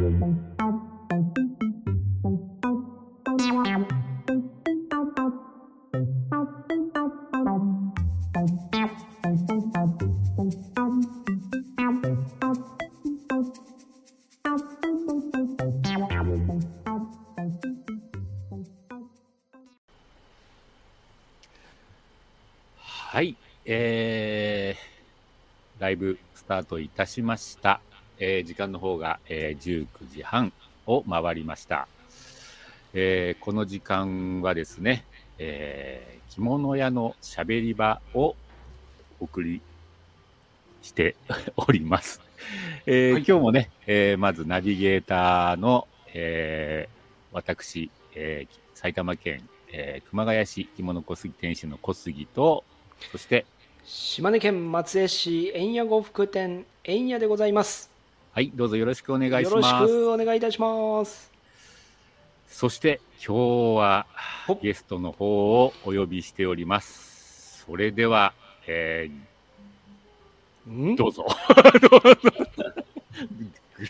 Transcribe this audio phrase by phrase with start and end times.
[0.00, 0.06] は
[23.22, 23.36] い、
[23.66, 27.82] えー、ライブスタートいたしました。
[28.20, 30.52] えー時間の方が、えー19時半
[30.86, 31.88] を回りました。
[32.94, 35.04] えーこの時間はですね、
[35.38, 38.36] えー着物屋のしゃべり場を
[39.18, 39.60] お送り
[40.82, 41.16] して
[41.56, 42.20] おります。
[42.86, 47.00] えーはい今日もね、えーまずナビゲーターの、えー
[47.32, 52.64] 私、えー埼玉県、えー熊谷市着物小杉店主の小杉と、
[53.12, 53.46] そして、
[53.84, 57.89] 島根県松江市円谷呉服店円谷でございます。
[58.32, 59.86] はい、どうぞよろしくお願いしよろします。
[59.88, 61.32] くお願いいたします。
[62.48, 64.06] そして、今日は
[64.46, 67.64] ほゲストの方をお呼びしております。
[67.66, 68.32] それでは、
[68.68, 70.94] えーん？
[70.94, 71.26] どうぞ。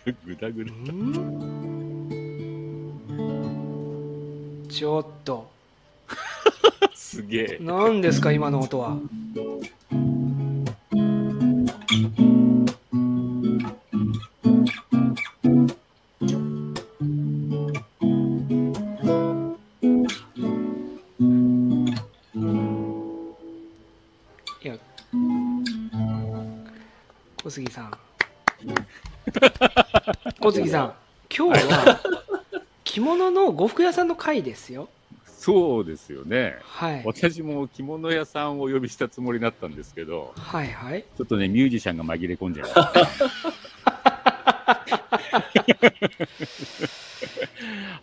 [0.07, 0.73] ぐ ぐだぐだ。
[0.73, 1.11] ん？
[4.71, 5.51] ちょっと
[6.95, 7.59] すげえ。
[7.61, 8.97] 何ですか今の音は
[30.71, 30.95] 小杉さん
[31.37, 32.01] 今日は
[32.85, 34.89] 着物の呉服屋さんの会ですよ
[35.27, 36.59] そうですよね。
[36.63, 42.93] はい私も着物屋さんをお呼びしたつもりだったんですけど、はいはいちょっとね、ミュージシャンが紛れ込んじゃいました。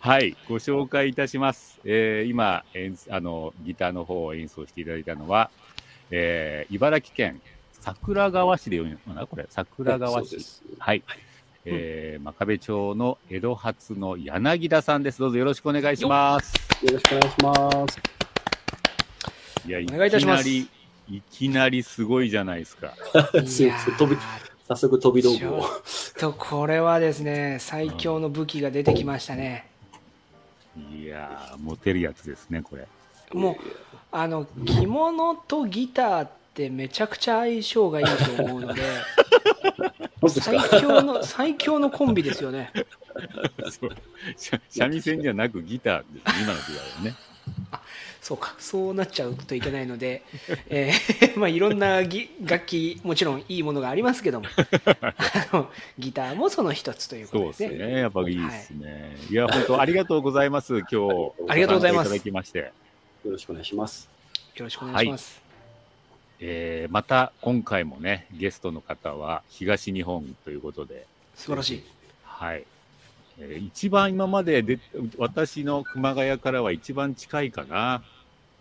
[0.00, 1.78] はい、ご紹介いたします。
[1.84, 2.64] えー今
[3.08, 5.50] あの、ギターの方を演奏していただいたのは、
[6.10, 7.40] えー茨城県
[7.80, 10.30] 桜川市で読むのかなこれ、桜川市。
[10.30, 11.04] そうですはい。
[11.70, 15.20] えー真壁町の江戸発の柳田さんです。
[15.20, 16.54] どうぞよろしくお願いします。
[16.84, 18.00] よろしくお願いします。
[19.66, 20.68] いや、いお願いいたしますきなり、
[21.18, 22.94] いきなりすごいじゃないですか。
[24.68, 25.64] 早速飛び道具を。
[26.18, 29.70] とこれはですね最強の武器が出てきましたね
[30.94, 32.86] いやー、モテるやつですね、これ。
[33.32, 33.56] もう
[34.12, 38.06] あの着物とギターってめちゃくちゃ相性がいい
[38.36, 38.82] と思うので
[40.26, 40.80] 最か？
[40.80, 42.72] 強の最強のコンビですよね
[43.70, 43.90] そう
[44.36, 47.14] し三味線じゃなくギターですね、今の時代はね。
[48.20, 50.22] そうかそうなっちゃうといけないので、
[50.68, 54.46] えー まあ、いろんなぎ楽器もちろんいいものがありますけども
[55.00, 58.00] あのギターもその一つということそうでねですすね。
[58.00, 59.16] やっぱいいですね。
[59.30, 60.78] い、や、本当ありがとうございます。
[60.80, 61.32] 今日。
[61.48, 62.58] ありがとうございますいただきまして。
[63.24, 64.10] よろしくお願いします。
[64.56, 65.40] よろしくお願いします、
[66.40, 71.84] えーまた今回もね、ゲストの方は東日本ということで、素晴らしい
[72.24, 72.64] はい。
[73.40, 74.78] えー一番今までで、
[75.18, 78.02] 私の熊谷からは一番近いかな。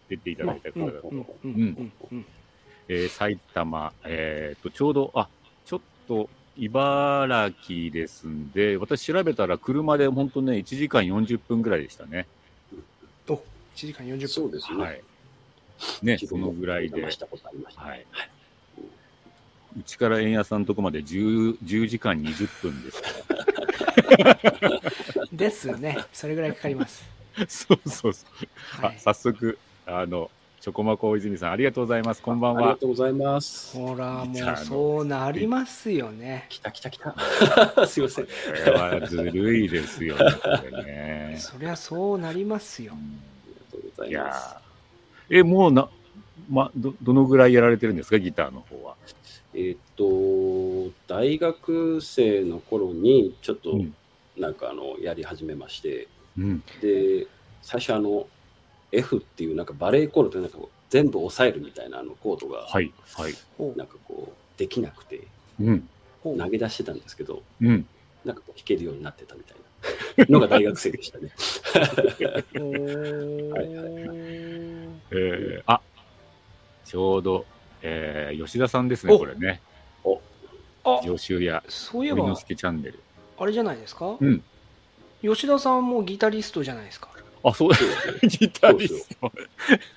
[0.09, 1.09] 出ていただいた方だと。
[1.09, 2.25] うんうんうんうん
[2.89, 5.27] えー埼玉、えーと、ちょうど、あ、
[5.65, 12.25] ちょっと、茨城ですんで、私調べたら車で本当ね、1時間40分ぐらいでしたね。
[13.27, 13.39] お1
[13.75, 14.83] 時間40分そうですね。
[14.83, 15.01] はい。
[16.01, 17.11] ね、そのぐらいでお邪魔。
[17.11, 17.81] したことありました。
[17.81, 18.05] はい。
[19.79, 23.09] うちから円安さんのとこまで 10, 10時間20分ですか
[25.31, 27.03] ですねそれぐらいかかります
[27.38, 27.45] ら。
[27.49, 28.47] そうそうそう。
[28.81, 32.21] あはい早速、あの、チョコマコ大泉さん、ありがとうございます。
[32.21, 32.77] こんばんありがは。
[32.77, 33.77] とうございます。
[33.77, 37.13] ほらもうそうなりますよね来た来た来た。
[37.88, 38.25] すいません。
[38.25, 38.31] こ
[38.65, 41.35] れはずるいですよね、ね。
[41.38, 44.66] そりゃそうなりますよありがとうございいます。
[45.29, 45.89] え、もうな、
[46.49, 48.95] ま、ど、どのぐらいやられてるんですか、ギターの方は？
[49.53, 53.95] えーっと、大学生の頃にちょっとうん
[54.38, 56.07] なんかあのやり始めまして、
[56.38, 56.63] うん。
[56.79, 57.25] で、
[57.63, 58.27] 最初あの
[58.91, 60.59] F っていうなんかバレエコードってなんか
[60.89, 63.33] 全部押さえるみたいなあのコードがはい、はい。
[63.75, 65.25] なんかこうできなくて
[65.59, 65.89] うん。
[66.24, 67.88] 投げ出してたんですけど、うん。
[68.25, 69.57] なんかこう弾けるようになってたみたい
[70.18, 71.31] なのが大学生でしたね。
[72.56, 75.81] おーはいえー、あ、
[76.86, 77.45] ちょうど、
[77.81, 79.62] えー、吉田さんですね、おこれね。
[80.83, 83.00] あ上州屋、そういえば森之助チャンネル。
[83.38, 84.44] あれじゃないですか、うん
[85.21, 87.09] 吉田さんもギタリストじゃないですか
[87.44, 87.71] あ、そう
[88.21, 89.31] ギタリスト。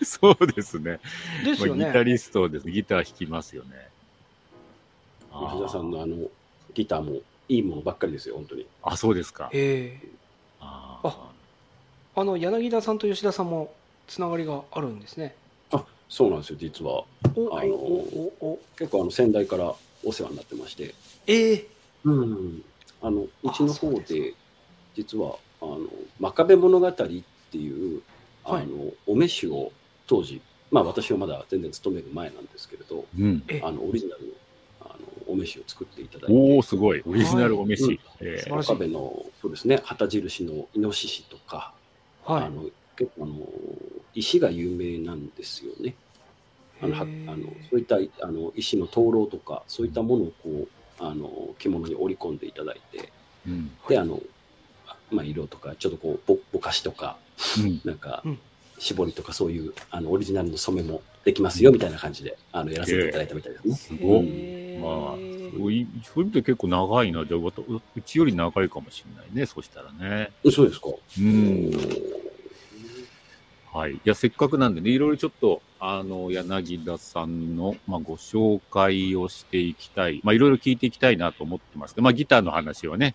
[0.03, 0.99] そうですね。
[1.45, 2.71] ですよねまあギタリストです。
[2.71, 3.89] ギター弾きますよね。
[5.31, 6.17] 吉田さんのあの
[6.73, 8.67] ギターもいいものばっかりですよ、本当に。
[8.83, 9.51] あ、そうですか。
[9.53, 10.09] ええ
[10.61, 11.31] ああ
[12.17, 13.73] あの柳田さんと吉田さんも
[14.11, 15.37] つながりがあるんですね。
[15.71, 17.05] あそうなんですよ、実は。
[17.37, 18.61] おあのおおお。
[18.77, 19.73] 結構あの先代から
[20.05, 20.95] お世話になってまして、
[21.29, 21.67] ええ。
[22.05, 22.65] うん、
[23.01, 24.35] あのうちの方で
[24.97, 25.87] 実はあの
[26.19, 28.03] 真壁物語っていう、
[28.45, 28.69] あのはい。
[29.07, 29.71] お召しを
[30.09, 30.43] 当時、
[30.73, 33.45] まあ、私はまだ全然勤める前なんですけれど、うん。
[33.47, 34.33] えあのオリジナルの
[34.81, 37.03] あのお召しを作っていただいて、おお、すごい。
[37.07, 37.85] オリジナルお飯。
[37.85, 41.73] はいえ真壁のそうですね旗印のイノシシとか、
[42.25, 42.45] はい。
[42.47, 42.65] あの
[43.01, 43.35] 結構あの
[44.15, 45.95] 石が有名なんですよね。
[46.83, 50.69] あのはあのそういったあの石の灯籠とかそういったものをこう
[50.99, 53.11] あの着物に織り込んでいただいて
[53.47, 53.71] うん。
[53.89, 54.21] であの、
[55.11, 57.17] まあ、色とかちょっとこうぼぼかしとか
[57.59, 57.81] うん。
[57.85, 58.39] なんかうん
[58.79, 63.75] 絞りとかそういうあのオリジナルの染めもできますよみたいな感じであのやらせていただいたみたいですね。
[63.75, 64.23] すご
[64.81, 65.17] まあ、
[65.59, 67.27] そういそういう意味で結構長いな。
[67.27, 69.45] じゃあ、うちより長いかもしれないね。
[69.45, 70.31] そしたらね。
[70.51, 70.89] そうですか。
[71.19, 71.71] うん。
[73.73, 73.93] はい。
[73.93, 80.21] いや、せっかくなんでね、いろいろちょっと、あの、柳田さんの、まあ、ご紹介をしていきたい。
[80.25, 83.15] まあ、いろいろ聞いていきたいなと思ってますけど、まあ、ギターの話はね、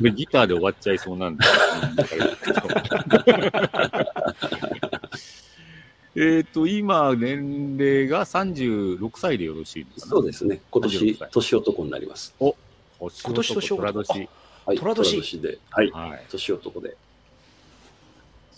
[0.00, 1.44] で ギターで終わっちゃいそうなんで。
[6.16, 10.62] えっと、今、年齢が36歳でよろしいですかそうですね。
[10.70, 12.34] 今36年歳年男になります。
[12.98, 14.28] 星今年年男虎年。
[14.66, 15.58] はい、虎年で。
[15.70, 15.90] はい。
[15.90, 16.24] はい。
[16.30, 16.96] 年男で。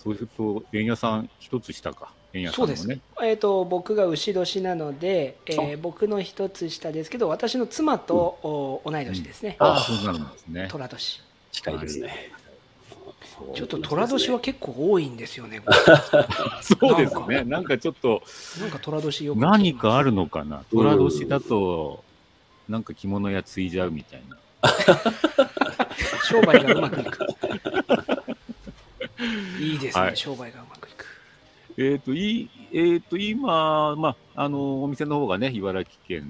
[0.03, 2.13] そうすると、円谷さん一つ下か。
[2.33, 2.89] 円谷さそうんです。
[3.23, 10.69] えー、と僕が牛年なので、えー僕の一つ下ですけど私の妻と、お同い年ですね、ああ、そうなんですね。
[10.71, 11.21] 寅年
[11.53, 12.33] 近いですね。
[13.55, 15.63] ちょっと寅年は結構多いんですよね
[16.63, 17.43] そうですね。
[17.45, 18.23] なんかちょっと、
[18.61, 20.65] なんか寅年よ何かあるのかな？
[20.71, 22.05] 虎年だと、
[22.69, 24.39] なんか着物屋継いじゃうみたいな。
[26.25, 27.80] 商売がうまくいく
[29.61, 29.77] い。
[29.77, 31.07] いですね、はい商売がうまくいく。
[31.77, 36.27] えっ、と、いえっ、と、今、まあ、あの、お店の方がね、茨城県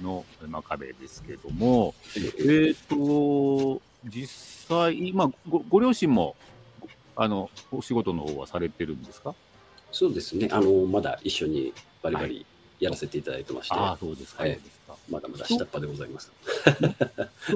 [0.00, 6.34] の真壁ですけども、えっ、と、実際、今ご、ご両親も、
[7.16, 9.34] あの、お仕事の方はされてるんですか？
[9.92, 10.48] そうですね。
[10.50, 11.72] あの、まだ一緒に
[12.02, 12.46] バリバリ
[12.80, 14.42] やらせていただいてまして、ああ、そうですか。
[14.42, 14.58] はい。
[15.08, 16.32] まだまだ下っ端でございます。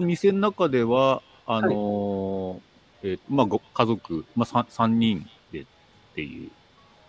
[0.01, 2.68] 店の中では、あのー
[3.03, 5.67] えーまあ、ご家族、まあ、3, 三人でっ
[6.15, 6.51] ていう。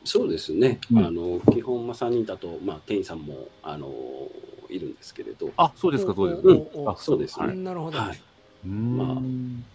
[0.06, 0.80] そうですね。
[0.92, 1.06] うん。
[1.06, 3.90] あの、基本、まあ、3人だと、まあ、店員さんも、あの、
[4.70, 6.44] いるんですけれど、あ、そうですか、そうです
[6.84, 6.92] か。
[6.92, 7.20] あそう。
[7.20, 7.48] ですね。
[7.48, 7.58] はい。
[7.58, 8.22] なるほど、はい。
[8.66, 9.22] まあ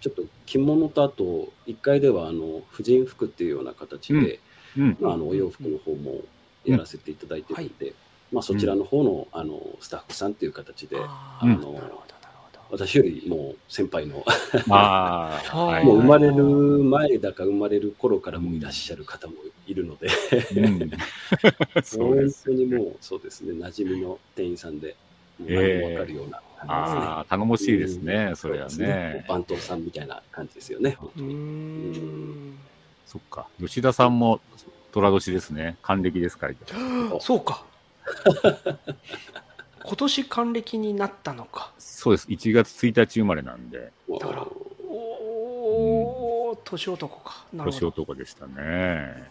[0.02, 4.40] ちょっと着物とあと、1階では、あの、婦人服っていうような形で、
[4.76, 4.96] うん。
[5.00, 6.20] まあ、あの、お洋服の方も
[6.64, 7.94] やらせていただいてるので、
[8.32, 12.03] まあ、そちらの方の、あの、スタッフさんっていう形で、あー
[12.70, 14.24] 私よりもう先輩の、
[14.70, 15.86] ああ、ははいい。
[15.86, 19.34] もう生まれる前だか生まれる頃からもいらっしゃる方も
[19.66, 20.08] いるので、
[20.56, 20.90] うん、
[21.84, 22.44] そう本です。
[22.44, 24.96] 当にもうそうですね、馴染みの店員さんで、
[25.38, 28.88] もう何もわかるような感ああ、頼もしいですね、それはじですね。
[28.88, 29.24] ね。
[29.28, 31.34] 番頭さんみたいな感じですよね、本当うーに。
[31.98, 32.58] ん
[33.06, 33.46] そっか。
[33.60, 34.40] 吉田さんも
[34.92, 35.76] 虎年ですね。
[35.82, 36.54] 還暦ですから。
[37.20, 37.64] そうか
[39.86, 42.26] 今年還暦になったのかそうです。
[42.28, 44.46] 1月1日生まれなんで、だから
[44.88, 49.30] おお年男かなる年男でしたね。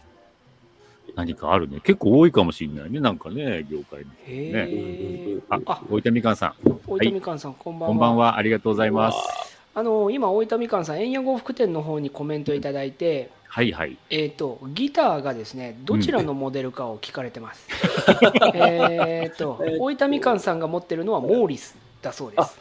[1.15, 1.79] 何かあるね。
[1.83, 3.00] 結構多いかもしれないね。
[3.00, 4.05] なんかね、業界に。
[4.25, 6.53] へねえああ、大分みかんさん、
[6.88, 8.38] 大分みかんさん、こんばんはこんばんは。
[8.38, 9.52] ありがとうございます。
[9.75, 13.97] あの今大分みかんさん円谷呉服店の方にコメントいただいてはいはい。
[14.09, 17.67] えー、とギターがですねどちらのモデルかを聞かれてます、
[18.55, 22.59] えっと大分みかんさんが持ってるのはモーリスだそうです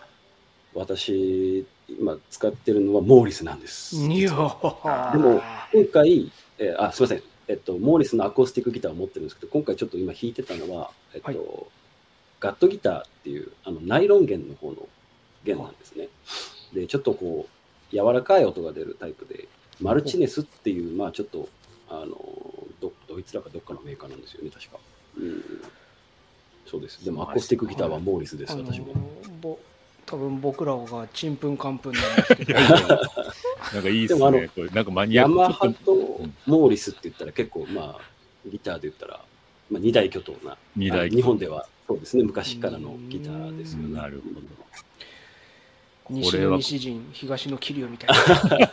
[0.74, 3.96] 私、今使ってるのはモーリスなんです。
[3.96, 5.42] でーも、
[5.72, 7.22] 今回、えーあ、すみません。
[7.48, 11.38] えっと、モーリスのアコースティックギターを持ってるんですけど、今回ちょっと今弾いてたのは、えっと、はい
[12.40, 14.88] ガットギターっていう、あの、ナイロン弦の方の
[15.44, 16.08] 弦なんですね。
[16.72, 17.46] で、ちょっとこ
[17.92, 19.48] う、柔らかい音が出るタイプで、
[19.80, 21.48] マルチネスっていう、まあちょっと、
[21.88, 22.16] あの、
[22.80, 24.78] どドイツらかどっかのメーカーなんですよね、確か。
[25.18, 25.42] うん。
[26.66, 27.04] そうです。
[27.04, 28.94] でも、アコースティックギターはモーリスです、私も。
[29.40, 29.58] ぼ
[30.06, 32.68] 多分僕らがちんぷんかんぷんなんですけどなん
[33.82, 34.48] かいいっすでもあのね。
[34.54, 38.00] これなんかマニアックヤマハととモーリスって言ったら結構、まあ、
[38.46, 39.20] ギターで言ったら、
[39.70, 43.94] まあ、二大巨頭な、二大あ日本ではそうですね、昔からのギターですよね。
[43.94, 44.46] なるほど。
[46.12, 48.10] 西の西陣東の桐生みたい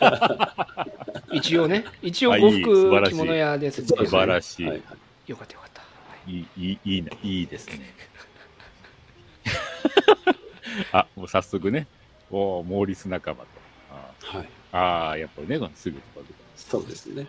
[0.00, 0.86] な
[1.32, 5.90] 一応ね一応呉服着物屋です素晴らしいよかったよかった、はい
[6.26, 7.10] いい、いい、いいね。
[7.22, 7.94] いいですね。
[10.92, 11.86] あ、もう早速ね。
[12.30, 13.46] おお、モーリス仲間と。
[13.90, 14.44] あはい。
[14.44, 17.26] ーあー、やっぱね、すぐとかそうですね。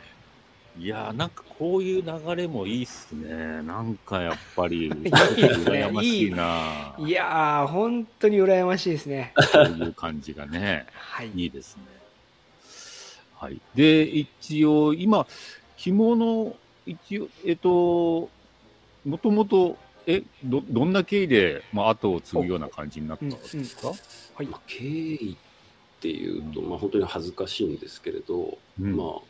[0.79, 3.61] いやー、なんかこういう流れもいいっすね。
[3.63, 6.95] なんかやっぱり、 羨ましいな。
[6.97, 9.33] いやー、本当に羨ましいですね。
[9.35, 11.31] こういう感じがね、はい。
[11.35, 11.83] いいですね。
[13.35, 13.59] はい。
[13.75, 15.27] で、一応、今、
[15.77, 18.29] 着物、一応、えっと、
[19.05, 23.89] もともと、え、ど、どんな経緯で、まあ、後を継ぐような感じになったんですか？
[23.89, 23.95] は
[24.41, 29.21] いまあ、経緯っていうと、まあ、本当に恥ずかしいんですけれど、うんまあ、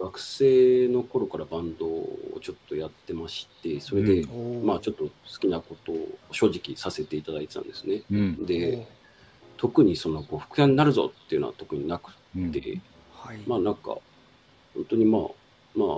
[0.00, 8.02] 学生の頃からバンドをちょっとやってまして、それで、うんまあ、ちょっと好きなことを正直させていただいてたんですね。
[8.10, 8.46] うん。
[8.46, 8.88] で、
[9.58, 12.80] 特にその、こう、副屋になるぞっていうのは特になくうんて、
[13.12, 13.38] はい。
[13.46, 13.98] まあ、なんか、
[14.74, 15.22] 本当にまあ、
[15.74, 15.88] まあ、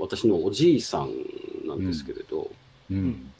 [0.00, 1.10] 私のおじいさん
[1.66, 2.50] なんですけれど、
[2.90, 3.32] うん。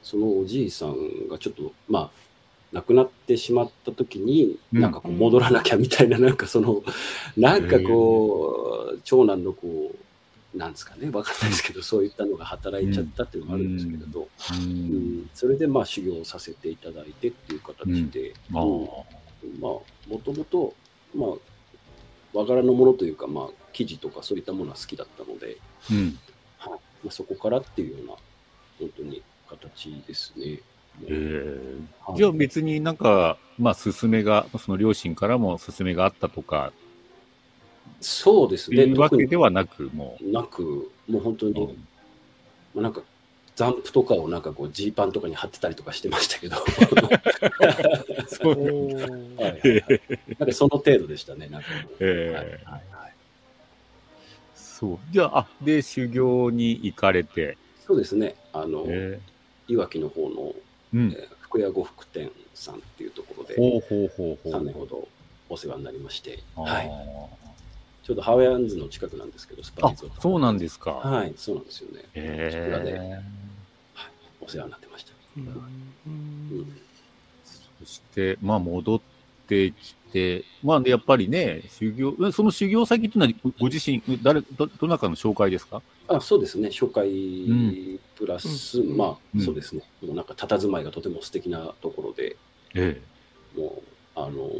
[0.00, 2.10] そのおじいさんがちょっと、まあ、
[2.76, 4.80] 亡くなってしまった時に、うん。
[4.80, 6.82] なんかこう戻らなきゃみたいな、なんかその、
[7.36, 9.94] なんかこう、長男のこ
[10.54, 15.18] う、なんですかね、わかんないですけど、そういったのが働いちゃったっていうのがあるんですけれど、ううん。
[15.20, 15.30] ん。
[15.32, 19.84] それでまあ修行させていただいてっていう形で、まあ、も
[20.22, 20.74] ともと、
[21.14, 21.30] まあ、
[22.34, 25.56] 和柄のものというか、まあ、生地とかそういったものは好きだったので、
[25.90, 26.18] うん。
[26.58, 26.72] はい。
[26.72, 26.78] ま
[27.08, 28.12] あ、そこからっていうような、
[28.78, 30.60] 本当に形ですね。
[31.04, 32.10] えー。
[32.10, 32.18] はい。
[32.18, 36.72] じゃあ別になんか、まあ、勧めが、その両親からも勧めがあったとか、
[38.00, 38.84] そうですね。
[38.84, 41.50] いうわけではなく、もなく、もう本当う。
[41.50, 41.78] に、
[42.74, 43.02] まあ、なんか、
[43.54, 46.56] ザンプとかをなんかこう、ジーパンとかに貼ってたりとかしてましたけど、
[48.28, 49.40] そう。
[49.40, 50.00] はいはいはい
[50.38, 51.68] なんかその程度でしたね、なんか。
[52.00, 52.56] はいはいはい。
[54.54, 54.98] そう。
[55.10, 59.20] じゃあ、あ、で、修行に行かれて、そうですね、あの、え
[59.68, 60.54] いわきの方の、ー
[61.40, 64.62] 福屋呉服店さんっていうところで、ほうほうほうほう。
[64.62, 65.08] 3年ほど
[65.48, 66.90] お世話になりまして、はい、
[68.02, 70.20] ちょうどハワイアンズの近くなんですけど、スパあリゾート。
[70.20, 70.92] そうなんですか。
[70.92, 72.04] はい、そうなんですよね。
[72.14, 73.22] え
[74.40, 75.12] お世話になってました。
[75.36, 75.46] うん
[76.06, 76.76] うん
[77.78, 79.00] そして、まあ、戻っ
[79.46, 85.82] てきて、まあ、でやっぱりね、修行、うんその修行先っていうのは、ご自身、誰、ど、どなたかの紹介ですか？
[86.08, 92.36] あそうですね、紹介んプラス、うんまあ、うんそうですね、もうなんか佇まいがとても素敵なところで、
[92.74, 93.00] え
[93.56, 93.82] も
[94.16, 94.50] う、あのー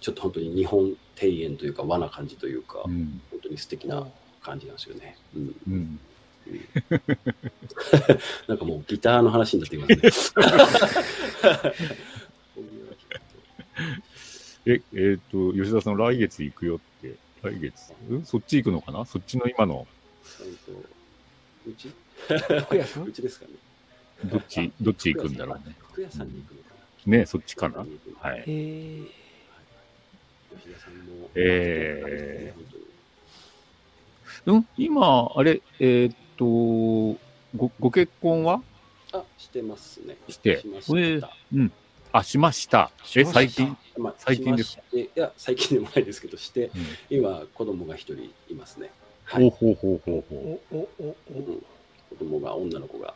[0.00, 2.90] ちょっと本当に日本庭園というか、和な感じというか、え。
[2.90, 3.20] うん。
[3.30, 4.06] 本当に素敵な
[4.40, 5.14] 感じなんですよね。
[5.36, 6.00] うん、うん。
[8.48, 10.40] なんかもうギターの話になってきますね。
[14.72, 19.04] え、えっ、と、吉田さん、来月行くよって、来月、うんそっち行くのかな？
[19.06, 19.86] そっちの今の、
[20.40, 20.72] えっと
[21.70, 21.92] うち？
[22.66, 23.04] 服屋さん？
[23.08, 23.52] うちですかね。
[24.26, 25.74] どっち、どっち行くんだろうね。
[25.92, 26.68] 服屋さんに行くのか
[27.06, 27.16] な。
[27.18, 27.78] ね、そっちかな？
[27.78, 27.86] は
[28.20, 28.44] はい。
[28.46, 29.06] えー
[30.62, 31.30] 吉田さんも。
[31.34, 32.64] え本
[34.44, 34.68] 当にうん？
[34.76, 37.18] 今、あれ、えっ、とご、
[37.80, 38.62] ご結婚は？
[39.12, 40.16] あ、してますね。
[40.28, 41.34] してしした。
[41.54, 41.72] うん。
[42.12, 42.90] あ、しました。
[43.04, 43.76] 最近？
[43.96, 44.76] まあ最近です。
[44.76, 46.70] かいや、最近でもないですけど、して、
[47.10, 47.18] うん。
[47.18, 48.90] 今、子供が一人いますね。
[49.28, 51.44] ほうほうほうほうほおおおおうん。
[52.10, 53.14] 子供が、女の子が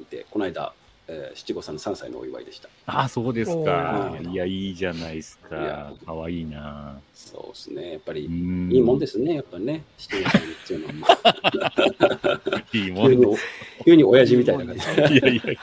[0.00, 0.74] いて、この間、
[1.08, 2.68] えー七五三の3歳のお祝いでした。
[2.68, 2.70] う。
[2.86, 4.30] あ、そうですおかー。
[4.30, 5.92] いや、いいじゃないですか。
[6.04, 6.98] かわいいな。
[7.14, 7.92] そうですね。
[7.92, 9.84] やっぱり、うんいいもんですね、やっぱね。
[9.98, 13.36] 七五三っていうのは、 いいもんで急に、
[13.84, 14.90] 急に親父みたいな感じす。
[14.90, 15.56] いやいやいや。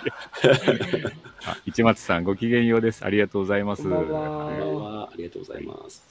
[1.45, 3.03] あ市松さん、ごきげんようです。
[3.03, 3.83] ありがとうございます。
[3.83, 6.03] こんばんはこんばはいんはありがとうございます。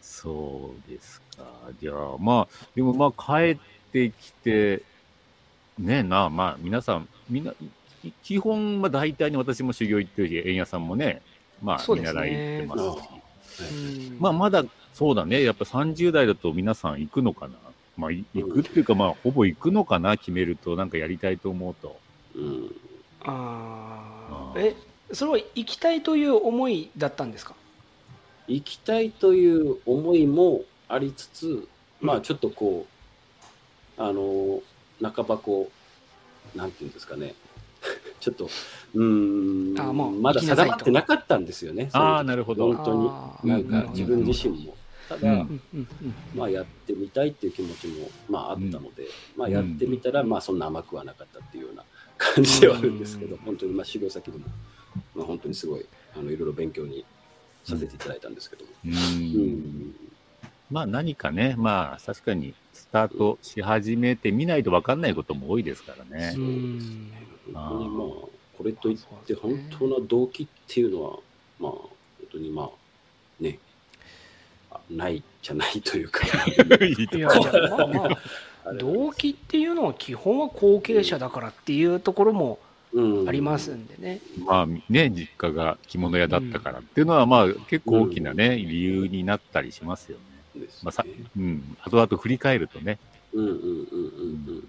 [0.00, 1.44] そうですか。
[1.78, 3.58] じゃあ、まあ、でもまあ、帰っ
[3.92, 4.82] てきて、
[5.78, 7.54] ねえな、まあ、皆さん、みんな、い
[8.22, 11.22] 基本、まあ、大体に私も修行行ってるし、円谷さんもね、
[11.62, 13.70] まあ、そうですね見習い行ってますし。
[14.10, 15.42] うんまあ、まだ、そうだね。
[15.42, 17.54] やっぱ30代だと皆さん行くのかな？
[17.96, 21.98] まあ、い行くっていうか、まあ、ほぼ行くのかな、決めると、なんかやりたいと思うと。
[22.34, 22.74] うん。
[23.22, 24.76] ああえ
[25.12, 27.54] それは行きたいという思いだったんですか？
[28.48, 31.68] 行きたいという思いもありつつ、
[32.00, 32.86] まあちょっとこ
[33.98, 34.60] う、あの、
[35.02, 35.70] 半ばこ
[36.54, 37.34] う、なんていうんですかね、
[38.20, 38.48] ちょっと、
[38.94, 41.90] うーん、あもうまだ定まってなかったんですよね。
[41.92, 42.26] あーその時。
[42.26, 42.74] なるほど。
[42.74, 43.50] 本当に。
[43.50, 44.74] なんか自分自身も。
[45.08, 45.38] ただ、うん。
[45.38, 46.14] うんうんうん。
[46.34, 51.84] まあやってみたいっていう気持ちも、まああったので、まあやってみたら、まあそんな甘くはなかったっていうような
[52.16, 53.40] 感じではあるんですけど、うん。
[53.42, 54.44] 本当にまあ修行先でも、
[55.14, 57.04] まあ本当にすごい、あの、いろいろ勉強に
[57.64, 58.70] させていただいたんですけども。
[58.84, 58.92] うん。
[58.92, 59.76] うん。
[60.70, 66.34] まあ、何かね、まあ、確かに、スタートし始めてみないと分かんないことも多いですからね。
[66.36, 66.40] う。
[66.40, 68.06] ん本当にまあ、
[68.56, 71.18] これといって本当の動機っていうのは、
[71.58, 71.90] まあ、本
[72.32, 72.70] 当にまあ、
[73.42, 73.58] ね、
[74.70, 78.08] あないじゃないというか、 いやいやまあまあ
[78.64, 82.58] あれ 動機っていうのは基本は後継者だからっていうところも
[82.92, 83.28] うん。
[83.28, 84.20] ありますんでね。
[84.44, 90.60] まあね、実家が着物屋だったからっていうのは、まあ結構大きなね、理由になったりしますよね。
[90.60, 90.80] ですね。
[90.84, 91.04] まあさ、
[91.36, 92.98] うん、後々振り返るとね。
[93.32, 94.68] うんうんうんうん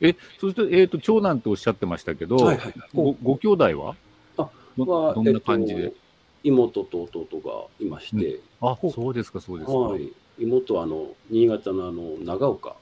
[0.00, 2.44] え、そうすると、えっ、と、長男とおっしゃってましたけど、うん。
[2.44, 2.74] はいはい。
[2.94, 3.96] ごご兄弟は？
[4.38, 5.96] あどはどんな感じで、えっと
[6.42, 9.76] 妹と弟がいまして、あ、そうですか、そうですか。
[9.76, 12.76] はい、妹はあの新潟のあの長岡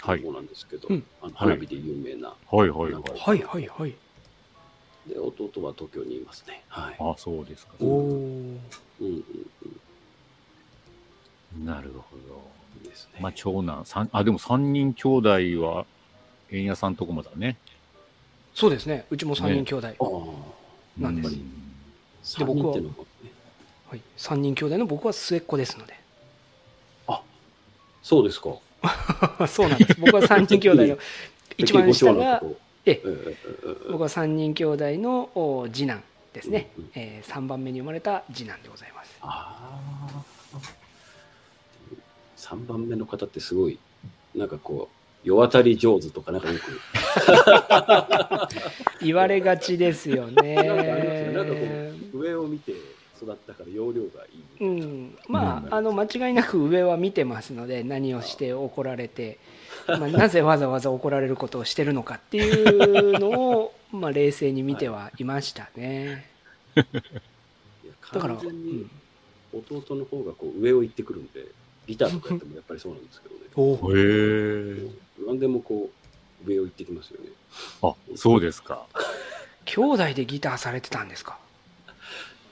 [0.00, 3.02] はいの方なんですけど、うんあの花火で有名な、はい、はい、はい。
[3.16, 3.94] はいはいはい。
[5.08, 6.64] で弟は東京にいますね。
[6.66, 6.96] はい。
[6.98, 7.74] あ、そうですか。
[7.80, 8.00] おお。
[8.00, 8.60] うん
[9.00, 9.24] うん
[11.64, 12.42] なるほど。
[12.76, 13.20] うんですね。
[13.20, 15.28] まあ、長男、三あ、でも三人兄弟
[15.64, 15.86] は、
[16.50, 17.56] 円屋さんとこもだね。
[18.54, 19.06] そうですね。
[19.10, 19.88] うちも3人兄弟。
[19.88, 19.92] あ
[20.98, 21.68] あ、なんですうん
[22.22, 23.30] 三人っていうのがね。
[23.88, 25.98] はい、3人兄弟の僕は末っ子ですので。
[28.08, 28.54] そうですか。
[29.46, 30.00] そうなんです。
[30.00, 30.98] 僕は3人兄弟の
[31.58, 32.42] 一番下が
[32.86, 33.02] え
[33.90, 36.02] 僕は3人兄弟のお次男
[36.32, 39.18] ですねうんうん、えー、3番目に生まれた次男でございます。
[39.20, 39.78] あ
[40.14, 40.58] あ。
[42.38, 43.78] 3番目の方ってすごい、
[44.34, 44.97] なんかこう、
[45.28, 46.80] 世渡り上手とかなんかよく、
[49.04, 50.54] 言われがちですよね。
[50.56, 51.60] なんかありますよなんかこ
[52.14, 52.72] う、上を見て
[53.14, 54.64] 育ったから容量がいい。
[54.64, 55.74] うん、まうん。
[55.74, 59.38] あ、あの間違いなく上は見てますので何をして怒られて、
[59.86, 66.30] まあ、 なぜわざわざ怒られることをしてるのかっていうのを、まあ、冷静に見てはいましたね。
[66.74, 68.90] だから、うん、
[69.52, 71.48] 弟の方がこう上を行ってくるんで、
[71.88, 73.40] ギターとかやってもやっぱりそうなんですけどね。
[73.56, 74.00] おへ
[74.86, 74.90] え。
[75.26, 75.90] 何でもこ
[76.44, 77.30] う、上を行ってきますよね。
[77.82, 78.86] あ、そうですか。
[79.64, 81.38] 兄弟でギターされてたんですか？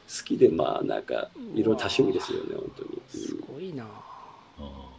[0.08, 3.02] 好きで、まあなんか、いろいろ多趣味ですよね、本当に。
[3.10, 3.84] すごいな
[4.58, 4.96] あー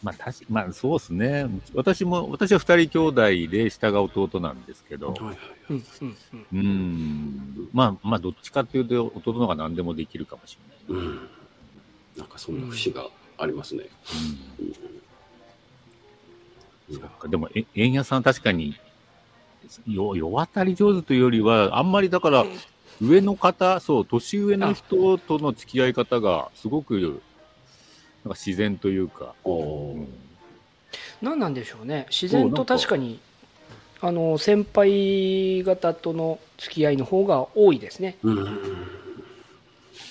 [0.00, 1.46] まあ、たし、まあ、そうですね。
[1.74, 5.38] 私も、私は二人兄弟で、下が弟なんですけど、はいはい
[5.70, 7.68] うんうんうんうん。
[7.72, 10.56] まあ、まあ、どっちかっていうと、弟の方が何でもできるかもし
[10.88, 11.04] れない。
[11.04, 11.28] うん。
[12.16, 13.84] なんかそんな節がありますね。
[14.60, 14.66] うん。
[14.66, 14.70] う
[16.94, 17.00] ん。
[17.00, 17.28] そっか。
[17.28, 18.74] でも、え円屋さん確かに、
[19.86, 22.46] よ、世渡り上手というよりは、あんまりだから、
[23.00, 27.22] 上の方、そう、年上の人との付き合い方が、すごく、
[28.24, 29.34] なんか自然というか、
[31.20, 32.06] 何なんでしょうね。
[32.10, 33.20] 自然と確かに
[34.00, 38.16] あの先輩方との付き合いの方が多いですね。
[38.22, 38.38] うん。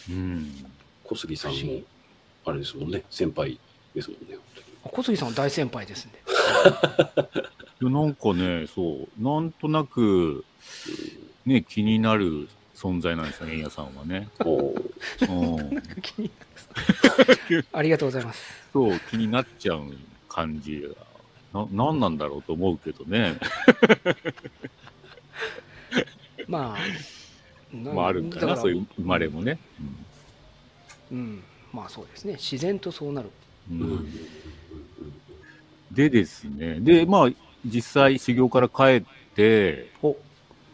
[0.10, 0.66] うん。
[1.04, 1.58] 小杉さんも
[2.48, 3.60] あれですもんね、先輩
[3.94, 4.38] ですもんね。
[4.84, 6.20] 小杉さんは大先輩ですんで
[7.82, 10.46] いやなんかね、そう、なんとなく、
[11.46, 14.30] ね、気になる存在なんですよね、円屋さんはね。
[14.40, 14.92] おー。
[15.30, 16.32] うん、気に
[17.04, 17.66] なる。
[17.74, 18.70] ありがとうございます。
[18.72, 19.94] そう、気になっちゃう
[20.30, 20.90] 感じ
[21.54, 23.36] が、な、なんなんだろうと思うけどね。
[26.48, 29.60] まあなまあ、あるんだな、からそういう生まれもね。
[31.12, 32.34] うんまあそうですね。
[32.34, 33.30] 自然とそうなる。
[33.70, 34.08] うん。
[35.92, 37.30] でですね、で、まあ、
[37.66, 39.04] 実際修行から帰っ
[39.36, 40.16] て、お。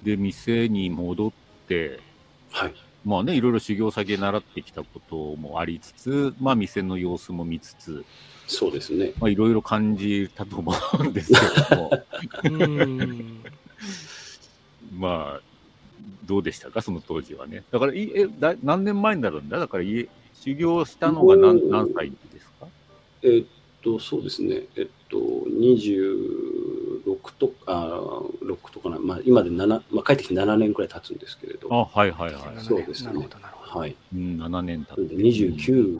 [0.04, 1.32] で、店に戻っ
[1.68, 2.00] て、
[2.52, 2.74] はい。
[3.06, 8.06] まあね、いろいろ修行先で習ってきたこともありつつ、まあ店の様子も見つつ、
[8.48, 9.12] そうですね。
[9.20, 11.92] まあいろいろ感じたと思うんですけども、
[12.44, 13.44] うん。
[14.98, 15.42] まあ、
[16.26, 17.64] どうでしたか、その当時はね。
[17.72, 19.60] だから、いえだ何年前になるんだ？
[19.60, 20.08] だから、家、
[20.44, 22.68] 修行したのがお何ー何歳ですか？
[23.22, 23.48] えーっ
[23.82, 24.64] と、そうですね。
[24.76, 32.42] えっと、26とか、あー6とかな、まあ今で7、まあ帰ってきて7年くらい経つんですけれど、あ、はいはいはい。
[32.42, 33.96] 7年そうですねなるほどなるほどはい。
[34.14, 35.02] うん、7年経って。
[35.02, 36.00] なんで29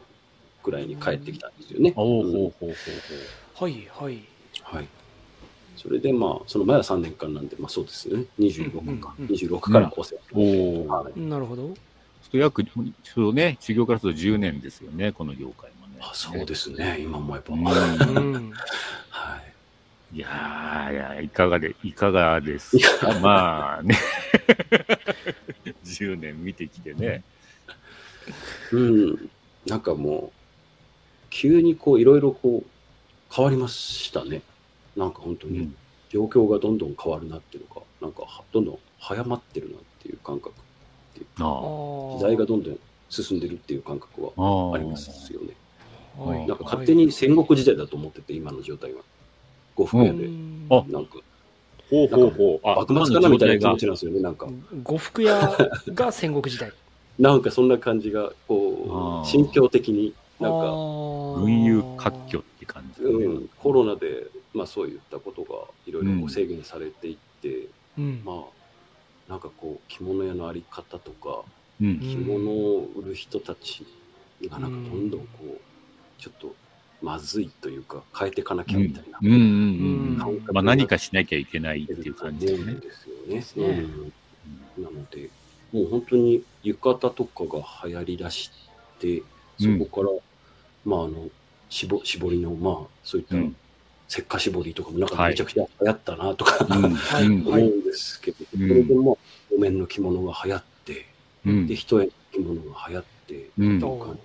[0.64, 1.94] くらいに帰ってきたんですよね。
[1.96, 2.76] おお、うんほうほうほ
[3.62, 4.20] うはいはい
[4.64, 4.88] はい。
[5.78, 8.26] それでまあ、その前は3年間なんで、まあそうですね。
[8.40, 9.14] 26か。
[9.18, 10.46] うんうんうん26からお世話ほう。
[10.46, 10.88] おお。
[10.88, 11.74] はいなるほど
[12.34, 12.66] と約、
[13.04, 16.00] そうね、修行からすると10年ですよね、この業界もね。
[16.02, 16.98] あそうですね。
[17.00, 17.54] 今もやっぱ。
[17.54, 18.54] うんうん
[19.10, 19.38] は
[20.12, 20.18] い。
[20.18, 23.96] いやーいや、いかがで、いかがですかまあね。
[25.86, 27.24] 10年見てきてね。
[28.72, 29.30] うん。
[29.68, 30.40] なんかもう、
[31.30, 32.70] 急にこう、いろいろこう、
[33.32, 34.42] 変わりましたね。
[34.96, 35.76] なんか本当にうん、
[36.10, 40.63] 状況がどんどん変わるなっていうのが、なんかはどんどん早まってるなっていう感覚。
[41.40, 41.48] ああ。
[41.48, 45.54] あ時代がどんどん進んでるっていう感覚はありますよね。
[46.18, 46.48] はい。
[46.48, 49.02] なんか勝手に戦国時代だと思ってて、今の状態は。
[49.76, 50.26] 呉服屋で。
[50.26, 50.68] うん。
[50.70, 50.84] あ。
[50.88, 51.18] なんか、
[51.90, 52.60] ほうほうほう。
[52.68, 54.48] あ幕末かなみたいな気が持ちなんですよね、なんか。
[54.84, 55.58] 呉服屋
[55.88, 56.72] が戦国時代。
[57.20, 63.04] なんかそんな感じが、こう、心境的に、なんか、群雄割拠って感じ。
[63.04, 65.56] うん、コロナで、まあそういったことが
[65.86, 68.22] いろいろ制限されていって、うん。
[68.26, 68.36] まあ、
[69.34, 71.44] なんかこう、着物屋のあり方とか、
[71.82, 72.00] うん。
[72.00, 73.84] 着物を売る人たち
[74.48, 76.54] がなんかどんどんこう、ちょっと
[77.02, 79.18] まずいというか、変えていかなきゃみたいな。
[79.20, 82.46] うんうんうん感覚まあ何かしなきゃいけないっていう感感じ。
[82.46, 82.80] ですよね。
[83.28, 83.66] ですね
[84.78, 85.32] うんなので、
[85.72, 88.52] もう本当に浴衣とかが流行りだし
[89.00, 89.24] て、
[89.60, 90.16] そこから、
[90.86, 91.28] まああの、
[91.70, 93.38] 絞絞りの、まあそういった
[94.18, 95.32] うん石化絞りとかもなんかはい。
[95.32, 96.94] めちゃくちゃ流行ったなとか、うん。
[96.96, 97.26] はい。
[97.26, 99.16] うん思うんですけど、そうんれでまあ、
[99.56, 101.06] お面の着物が流行って、
[101.46, 101.68] うん。
[101.68, 103.80] で、一重の着物が流行って、うん。
[103.80, 104.16] とか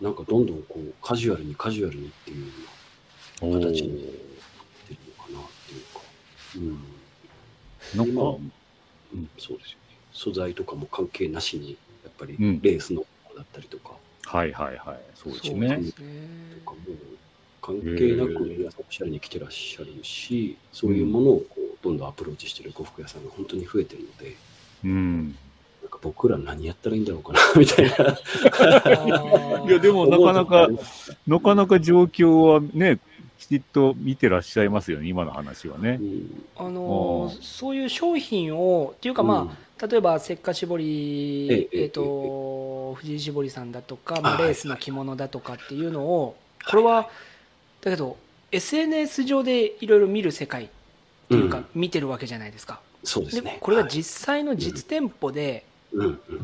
[0.00, 2.52] なんかどんどんこうカジュアルにカジュアルにっていうよ
[3.42, 4.12] うな形になっ
[4.88, 6.00] てるのかなっていうか、
[7.96, 8.38] うん、なんか、
[9.12, 9.96] うん、そうですよね。
[10.12, 12.60] 素材とかも関係なしに、やっぱりうん。
[12.62, 13.04] レースの
[13.36, 13.92] だったりとか、
[14.24, 15.00] はいはいはい。
[15.14, 15.76] そうですそうね。
[15.76, 16.28] ですね。
[16.64, 16.78] とかも
[17.70, 24.36] 関係なく皆さんおしゃれに来てらっしゃるし、そういうものをこうどんどんアプローチしてる呉服屋さんが本当に増えてるので、
[24.84, 25.36] うん。
[25.82, 27.94] なんか僕ら何やったらいいんだろうかな みたいな。
[29.66, 30.68] いやでもなかなか
[31.26, 32.98] なかなか状況はね、
[33.38, 35.98] きちっと見てらっしゃいますよね、今の話はね。
[36.00, 36.04] う。
[36.04, 36.44] ん。
[36.56, 46.36] あのーそういう商品をっていうかまあ、例えば石化絞り、えええっと藤井絞りさんだとか、まあ、あレースの着物だとかっていうのを
[46.68, 47.08] これは
[47.82, 48.16] だけど
[48.52, 50.68] SNS 上でいろいろ見る世界っ
[51.28, 52.80] ていうかうん見てるわけじゃないですか。
[53.02, 53.58] でそうですね。
[53.60, 55.64] これが実際の実店舗で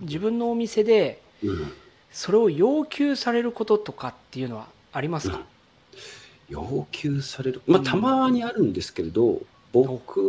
[0.03, 1.73] 自分のお店でうん
[2.17, 5.43] それを要求されることとかっていうのはありますか、
[6.49, 10.21] 要求される、まあ、たまにあるんですけれど、僕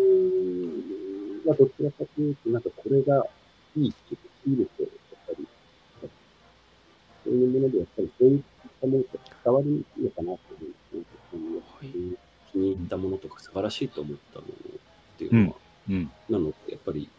[1.45, 3.25] はどちらかというと、なんかこれが
[3.77, 4.15] いいって
[4.49, 5.47] いいですよ、やっぱり。
[7.23, 8.41] そういうもので、やっぱりそういっ
[8.81, 9.09] たものと
[9.45, 10.86] 伝わるのかなと思うんですよね。
[12.51, 15.55] 気に入ったものとか素晴らしいと思ったものっていうのは、
[15.89, 16.11] うん。
[16.29, 17.09] なので、やっぱり、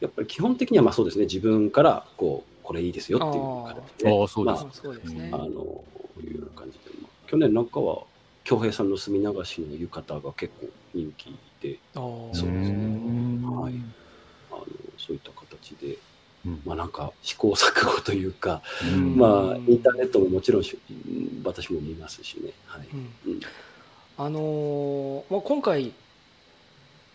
[0.00, 4.72] やっぱり基本的にはまあそうですね、自分からこう、これいいですよっていう形で、ああ、そうですまあ。
[4.72, 8.04] そうですね、あの、いうような感じで、まあ、去年なんかは、
[8.44, 12.48] 京平さんの墨流しの浴衣が結構人気で、そうですね。
[12.50, 13.42] ん。
[13.42, 13.74] はい。
[14.52, 14.66] あの
[14.98, 16.09] そういった形で、うん
[16.64, 19.16] まあなんか試行錯誤というか、うん。
[19.16, 20.62] まあインターネットももちろん
[21.44, 22.50] 私も見ますしね。
[22.66, 22.88] はい。
[22.92, 23.32] うん。
[23.32, 23.40] うん。
[24.16, 25.92] あのーまあ、今回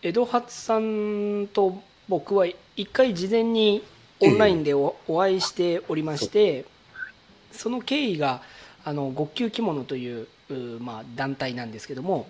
[0.01, 3.83] 江戸初さんと僕は一回事前に
[4.21, 6.65] オンラインでおお会いしておりまして
[7.51, 8.41] その経緯が
[8.83, 12.27] あの極級着物といううまあ、団体なんですけども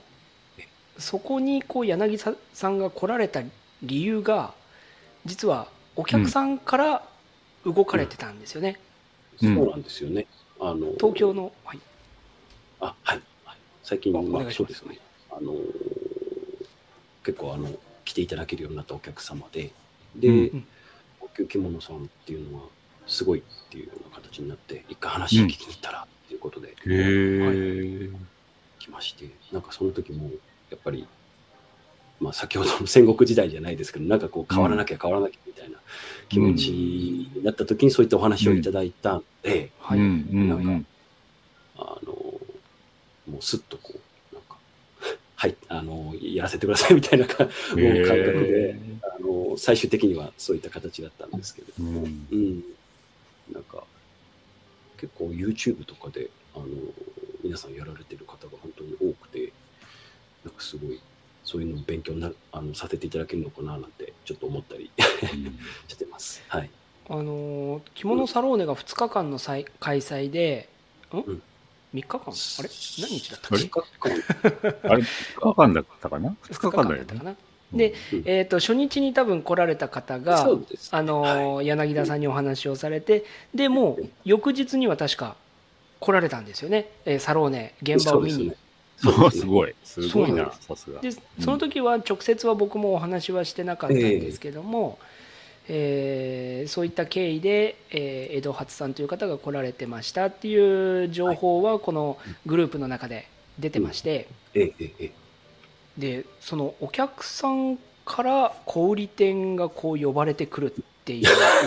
[0.97, 3.41] そこにこう柳ささんが来られた
[3.83, 4.53] 理由が
[5.25, 7.07] 実はお客さんから
[7.65, 8.79] 動かれてたんですよね、
[9.41, 9.55] うん。
[9.55, 10.27] そうなんですよね。
[10.59, 11.79] あの東京の、はい、
[12.79, 13.21] あはい。
[13.43, 13.57] はい。
[13.83, 14.73] 最近あおま願いします。
[14.73, 14.99] あそうですね。
[15.31, 15.55] あの
[17.23, 17.69] 結構あの
[18.03, 19.71] 来ていただけるようになったお客様で、
[20.15, 20.67] で、うん。
[21.19, 22.63] 高級着物さんっていうのは
[23.07, 28.09] すごいっていうような形になって、一回話聞きに行ったらっていうことで、へえ。
[28.79, 30.29] 来まして、なんかその時も、
[30.69, 31.07] やっぱり、
[32.19, 35.77] まあ先ほどの 戦国時代じゃないですけど、なんかこう変わらなきゃ変わらなきゃみたいな
[36.29, 39.23] 気持ちになった時にそういったお話をいただいたん。
[39.43, 39.99] で、はい。
[39.99, 40.87] なうんん
[41.77, 42.13] あの、
[43.27, 43.93] もうすっとこ
[44.31, 44.57] う、なんか、
[45.35, 47.51] はい、あの、やらせてくださいみたいなかもう
[48.07, 48.79] 感覚で、
[49.17, 51.83] あの、最終的にはそういった形だったんですけれど。
[51.83, 52.27] も、うん。
[52.31, 52.63] うん。
[53.51, 53.83] なんか、
[54.97, 56.65] 結構 YouTube とかで、あの、
[57.43, 59.51] 皆さんやられてる方が本当に多くて、
[60.43, 60.99] なんかすごい、
[61.45, 64.91] そういうのを勉強になるあのさせていただけるのかななんて、ちょっと思ったり
[65.87, 66.43] してます。
[66.47, 66.69] はい。
[67.07, 70.67] あのー着物サローネが2日間の再開催で、
[71.13, 71.41] ん、ん ?3
[71.93, 72.19] 日間？
[72.19, 72.69] あれ？
[72.99, 75.05] 何日だったっあれけあれ、2
[75.39, 76.95] 日間だったかな ?2 日間だ。
[76.95, 77.35] ったかな。
[77.73, 78.23] で、うん。
[78.25, 85.35] えー、と初日に多分来られた方がそうです、あのー柳田さんにお話をされてでもう翌日には確か
[85.99, 88.53] 来られたんですよね、えーサローネ現場を見に。
[88.97, 89.75] そうですごい。
[89.83, 91.01] すごいなさすが。
[91.01, 94.97] でその時は直接は僕もお話はしてなかったんですけども、
[95.67, 103.27] えーそういった経緯で、えー江戸初さんという方が来られてましたっていう情報はこのグループの中で
[103.59, 105.11] 出てまして、ええ、ええ、ええ。
[105.97, 111.25] でそのお客さんから小売店がこう呼ばれてくるっていう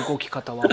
[0.08, 0.64] 動き方は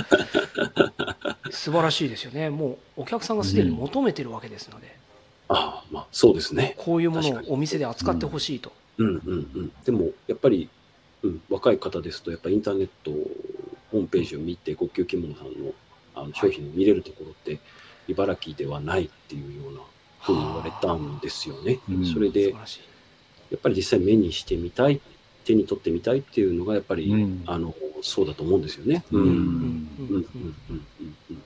[1.49, 2.49] 素晴らしいですよね。
[2.49, 5.04] もうお客さんがすでに求めてるわけですので、あ
[5.47, 6.75] あ、まあ、そうですね。
[6.77, 9.17] こういうものをお店で扱ってほしいと、うんうん。
[9.25, 9.71] うん。
[9.83, 10.69] でも、やっぱり、
[11.23, 13.11] うん、若い方ですと、やっぱりインターネット
[13.91, 15.73] ホームページを見て、国級着物さんの
[16.15, 17.59] あの商品を見れるところって、
[18.07, 19.81] 茨城ではないっていうような
[20.21, 21.79] ふうに言われたんですよね。
[21.89, 25.01] うんそれで、やっぱり実際目にしてみたい、
[25.43, 27.43] 手に取ってみたいっていうのが、やっぱり、うん。
[27.45, 29.03] あのそうだと思うんですよね。
[29.11, 29.21] うん。
[29.21, 29.29] うん。
[29.29, 29.37] うん。
[29.99, 30.25] うん。
[30.69, 30.85] うん。
[31.31, 31.43] うん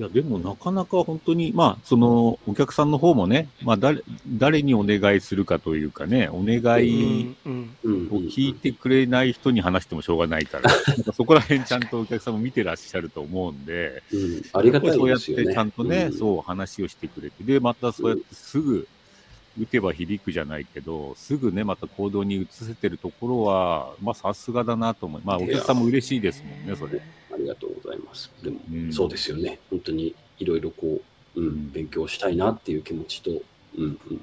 [0.00, 15.44] いや、でもなかなか本当に、まあ、その、お客さんの方もね、まあ、誰、誰にお願いするかというかね、お願いを聞いてくれない人に話してもしょうがないから、 なんかそこら辺ちゃんとお客さんも見てらっしゃると思うんで、うんありがたいそうやっですよね。
[15.44, 18.88] てちゃんとね、うんそう話をしてくれて、で、またそうやってすぐ、
[19.58, 27.00] 打てば響くじゃないけど、すぐね、また行動に移せてるところは、まあ、さすがだなと思い、まあ、お客さんも嬉しいですもんね、それ。
[27.32, 28.30] ありがとうございます。
[28.42, 29.58] でも、うんそうですよね。
[29.70, 31.00] 本当にいろいろこ
[31.36, 33.40] う、うんうん勉強したいなっていう気持ちと、うん
[33.78, 34.20] うんうん、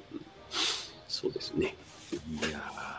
[1.08, 1.74] そうですね。
[2.12, 2.97] いやー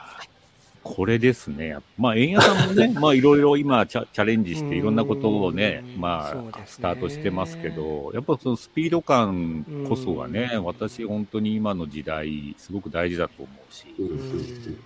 [0.89, 1.77] これですね。
[1.99, 14.03] まあ、円屋さんもね、 まあ、いろいろ今チャ、チャレンジして、いろんなことをねう、んまあ、ねスタートしてますけど、やっぱそのスピード感こそがね、私、本当に今の時代、すごく大事だと思うし、う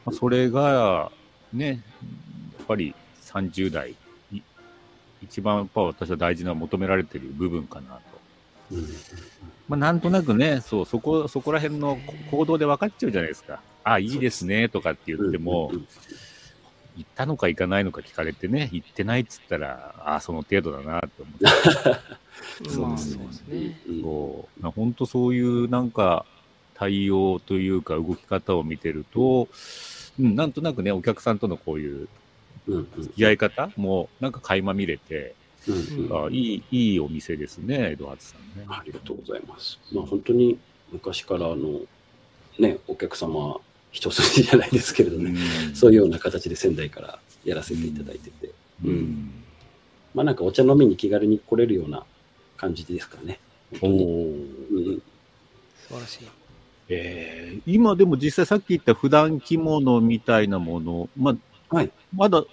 [0.05, 1.09] まあ、それが、
[1.53, 1.73] ね、や
[2.63, 3.95] っぱり30代、
[4.33, 4.41] い
[5.23, 8.77] 一番やっぱ私は大事な求められてる部分かなと。
[9.69, 11.97] まあ、なんとなくね、そう、そこ、そこら辺の
[12.29, 13.61] 行動で分かっちゃうじゃないですか。
[13.83, 15.71] あ、いいですね、とかって言っても、
[16.95, 22.79] 行ったのか行かないのか聞かれてね、行ってないっつったら、ああ、その程度だなって思って。
[22.79, 24.71] ま あそうですねそう。
[24.71, 26.25] 本当そういうなんか
[26.75, 29.47] 対応というか動き方を見てると、
[30.19, 32.07] うん、なんとなくね、お客さんとのこういう
[32.67, 35.35] 付き合い方もなんか垣間見れて、
[35.67, 38.65] うんうんあいい、いいお店ですね、江戸初さんね。
[38.67, 39.79] ありがとうございます。
[39.91, 40.59] まあ本当に
[40.91, 41.81] 昔からあの、
[42.59, 43.59] ね、お客様
[43.93, 45.33] 一筋じゃないですけれどね、
[45.69, 45.75] うん。
[45.75, 48.47] そういうような形で仙台からやらせていただいてて、
[48.83, 48.93] ううん。
[48.95, 49.31] ん。
[50.13, 52.03] まあなんかお茶飲みに気軽に来れるような
[52.57, 53.39] 感じですかね。
[53.75, 54.05] お本当に。
[54.05, 55.01] ーうん。
[55.87, 56.27] 素晴らしい。
[56.89, 61.35] えー今でも実際さっき言った普段着物みたいなもの、まあ、
[61.73, 61.91] はい。
[62.15, 62.47] まだふ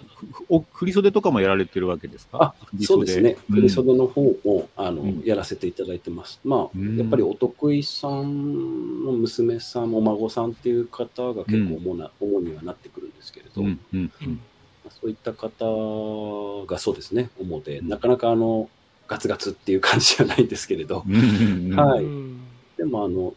[0.49, 2.55] お振り袖とかもやられてるわけですか？
[2.81, 3.37] そうですね。
[3.49, 3.55] うん。
[3.57, 5.21] 振り袖の方も、あの、うん。
[5.23, 6.39] やらせていただいてます。
[6.43, 6.97] まあ、うん。
[6.97, 14.41] やっぱりお得意さんの娘さん、お孫さんっていう方が結構主な、主にはなってくるんですけれど、うんうんううんん
[14.89, 18.69] そういった方がそうですね、主で、なかなかあの、
[19.07, 21.79] ガツガツっていう感じじゃないんですけれど、うんうんうん。
[21.79, 22.03] はい。
[22.03, 22.41] うん。
[22.77, 23.33] でもあの、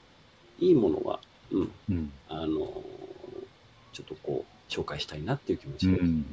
[0.59, 1.21] いいものは、
[1.53, 2.13] うん、うん。
[2.29, 2.83] あの、
[3.93, 6.25] ちょっとこう、紹介したいなっていう気持ちで、うん。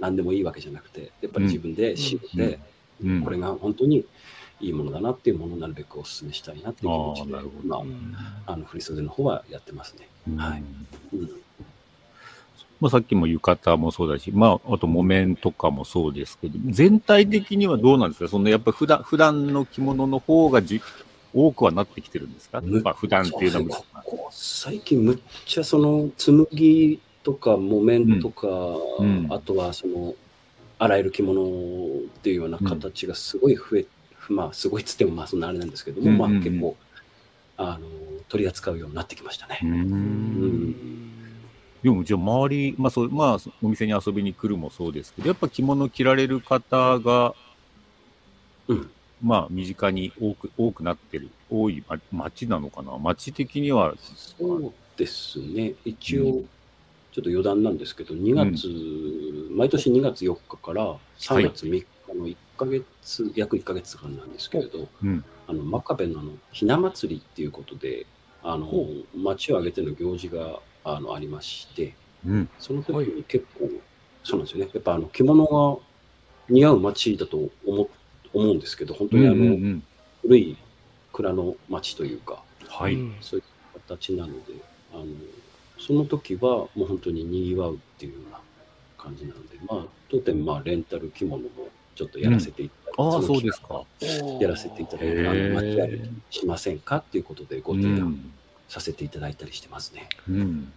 [0.00, 2.58] 何でもいいわけじゃなくて、やっぱり自分で知って、
[3.02, 3.22] うん。
[3.22, 4.04] これが本当に
[4.60, 7.36] いいものだなっていうものをなるべくお勧めしたいなっていう気持ちで
[8.46, 10.08] あの振り袖の方はやってますね。
[10.36, 10.62] はい。
[11.12, 11.30] うん。
[12.80, 18.28] まあ、さっきも浴衣もそうだし、まあ、あと木綿とかもそうですけど、全体的にはどうなんですか？
[18.28, 20.82] そのやっぱ普段、普段の着物の方がじ
[21.32, 22.60] 多くはなってきてるんですか？
[22.60, 28.46] むまあ、普段っていうのはそうここ最近むっちゃその紬とか木綿とか、
[29.00, 29.26] うん。
[29.30, 30.14] あとはその
[30.78, 33.86] 洗える着物っていうような形がすごい増え、
[34.28, 36.32] まあすごいっつってもまあそんなあれなんですけども、うんうんうん。
[36.34, 36.76] まあ結構
[37.56, 37.88] あの
[38.28, 39.58] 取り扱うようになってきましたね。
[39.62, 39.66] う。
[39.66, 39.74] うん。
[40.70, 40.74] ん。
[41.82, 47.34] でも、じゃあ、周り、まあ、そう、まあ、お店に遊びに来るもそうですけど、やっぱ着物着られる方が、
[48.68, 48.90] うん。
[49.22, 52.96] まあ、身近に多く、多くなってる、多いま街なのかな？
[52.98, 56.44] 街的には、そうですね、一応、う
[57.14, 58.66] ちょっと余談なんですけど、2月、
[59.52, 65.24] 毎年2月4日から3月3日の1ヶ月、約1ヶ月間なんですけれど、うん。
[65.46, 68.06] あの真壁のあのひな祭りっていうことで、
[68.42, 71.94] あのほ町を挙げての行事があのありまして、
[72.26, 72.48] うん。
[72.58, 73.70] その時に結構、
[74.24, 75.80] そうなんですよね、やっぱあの着物が
[76.48, 77.88] 似合う町だと思
[78.32, 79.82] 思うんですけど、本当にあの、うんうんうん
[80.22, 80.56] 古い
[81.12, 82.94] 蔵の町というか、はい。
[82.94, 83.42] うんそうい
[83.76, 84.54] う形なので、
[84.92, 85.04] あの
[85.78, 88.38] その時はもう本当に賑わうっていうような
[88.96, 91.48] 感じなので、まあ、当店、まあ、レンタル着物も
[91.94, 93.84] ちょっとやらせていただいて、ああ、のそうですか。
[94.40, 98.32] やらせていただいて、あの街歩きしませんかっていうことでご提案うん。
[98.68, 100.08] させていただいたりしてますね。
[100.28, 100.72] うん。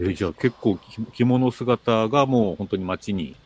[0.00, 3.36] えじゃあ結構着着物姿がもう本当に街に。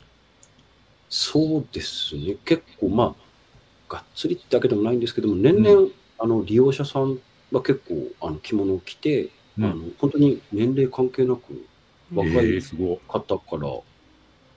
[1.08, 7.18] そうですね、結構まあ、がっつりってわけでもないんですけども、年々、あの利用者さん
[7.52, 9.28] は結構あの着物を着て、
[9.58, 11.66] うんあの本当に年齢関係なく、
[12.14, 12.60] 若い
[13.08, 13.68] 方から、あ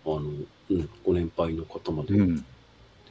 [0.06, 0.22] の、
[0.72, 2.20] うん、ご年配の方まで、い。
[2.20, 2.46] うん。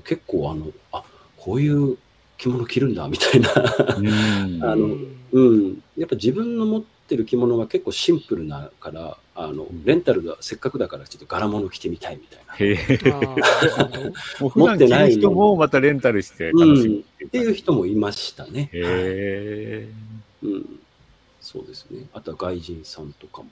[0.05, 1.03] 結構あの、あ、
[1.37, 1.97] こういう
[2.37, 3.51] 着物着るんだ、みたいな。
[3.97, 4.97] うん あの
[5.31, 12.55] うん、やっぱ自分の持っってる着物が結構シンプルなから、あのんレンタルがせっかくだからちょっと柄物着てみたいみたいな。
[12.55, 13.11] へえ。
[13.11, 18.69] あーなるほどもう普段着る人もまたレンタルして楽しむっていうっていう人もいましたね。
[18.75, 19.89] へえ。
[20.43, 20.81] うん、
[21.51, 22.07] そうですね。
[22.13, 23.49] あとは外人さんとかも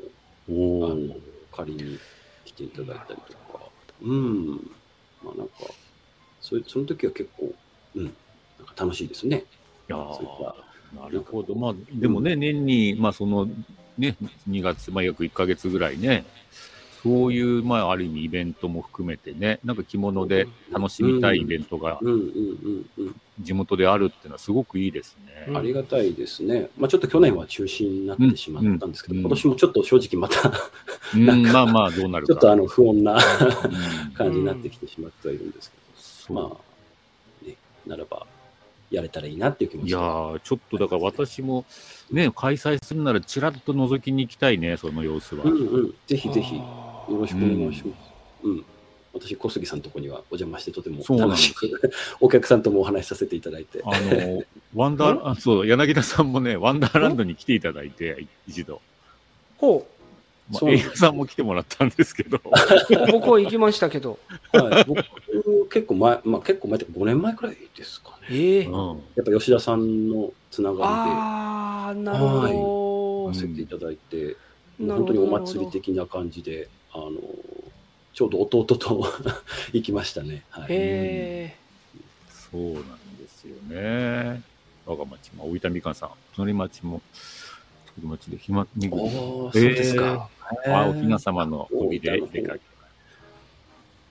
[0.48, 1.16] あの。
[1.56, 1.98] 借りに
[2.44, 3.64] 来ていただいたりとか。
[4.02, 4.56] うん。
[5.24, 5.54] まあなんか、
[6.42, 7.54] それその時は結構、
[7.94, 8.12] うん、なん
[8.66, 9.44] か楽しいですね。
[9.88, 9.96] いや
[10.94, 11.54] なるほど。
[11.54, 13.48] まあ、でもね、年に、まあ、その、
[13.98, 14.16] ね、
[14.48, 16.24] 2月、まあ、約1ヶ月ぐらいね、
[17.02, 23.20] そういう、まあ、ある意味イベントも含めてね、なんか着物で楽しみたいイベントがうんうんうんうん。
[23.40, 25.46] 地元であるっていうのはすごくいいですね。
[25.48, 26.68] うんありがたいですね。
[26.76, 30.52] まあちょっと去年は中止になってしまったんですけど、うん今年もちょっと正直また
[31.14, 32.32] うん、まあまあ、どうなるか。
[32.32, 36.56] ちょっとあの不穏なうん感じになってきてしまってはいるんですけど、ま
[37.44, 38.26] あ、ね、ならば
[38.90, 41.64] やれたらいいなっていう気持ちいやー、ちょっとだから私も
[42.10, 45.44] ね、開催するならちらっと覗きに行きたいね、その様子は。
[45.44, 46.62] うんうん、ぜひぜひよ
[47.08, 47.98] ろしくお願いします。
[48.44, 48.64] うん。
[49.18, 51.68] 私、小杉さんのとこにはお邪魔してとても楽しく、
[52.20, 53.82] お客さんともお話しさせていただいて。
[53.84, 54.42] あの、
[54.74, 58.80] ワンダー、あそう、柳田さんもね、ワンダーランドに来ていただいて、一度。
[59.58, 59.86] ほ
[60.50, 60.70] まあ、そう。
[60.70, 62.40] なんです映画さんも来てもらったんですけど、う
[63.12, 64.18] 僕は行きましたけど。
[64.52, 65.04] はい、僕、
[65.70, 68.26] 結構前、まあ結構前って5年前くらいですかね。
[68.30, 68.64] ええ。
[68.64, 68.72] うん、
[69.16, 73.30] やっぱ吉田さんのつながああ、なるほど。
[73.32, 74.36] りでさせていただいて、うん
[74.78, 77.10] 本当にお祭り的な感じで、あの、
[78.16, 79.04] ちょうど弟と
[79.74, 80.46] 行きましたね。
[80.48, 80.68] はい。
[80.70, 81.54] え
[82.30, 84.42] そうなんですよね。
[84.86, 87.02] 我が町も、大分みかんさん、隣町も、
[87.94, 89.10] 隣町でひま、にぐり。
[89.10, 90.30] そうですか。
[90.72, 92.60] あ、おひな様の帯で出かけ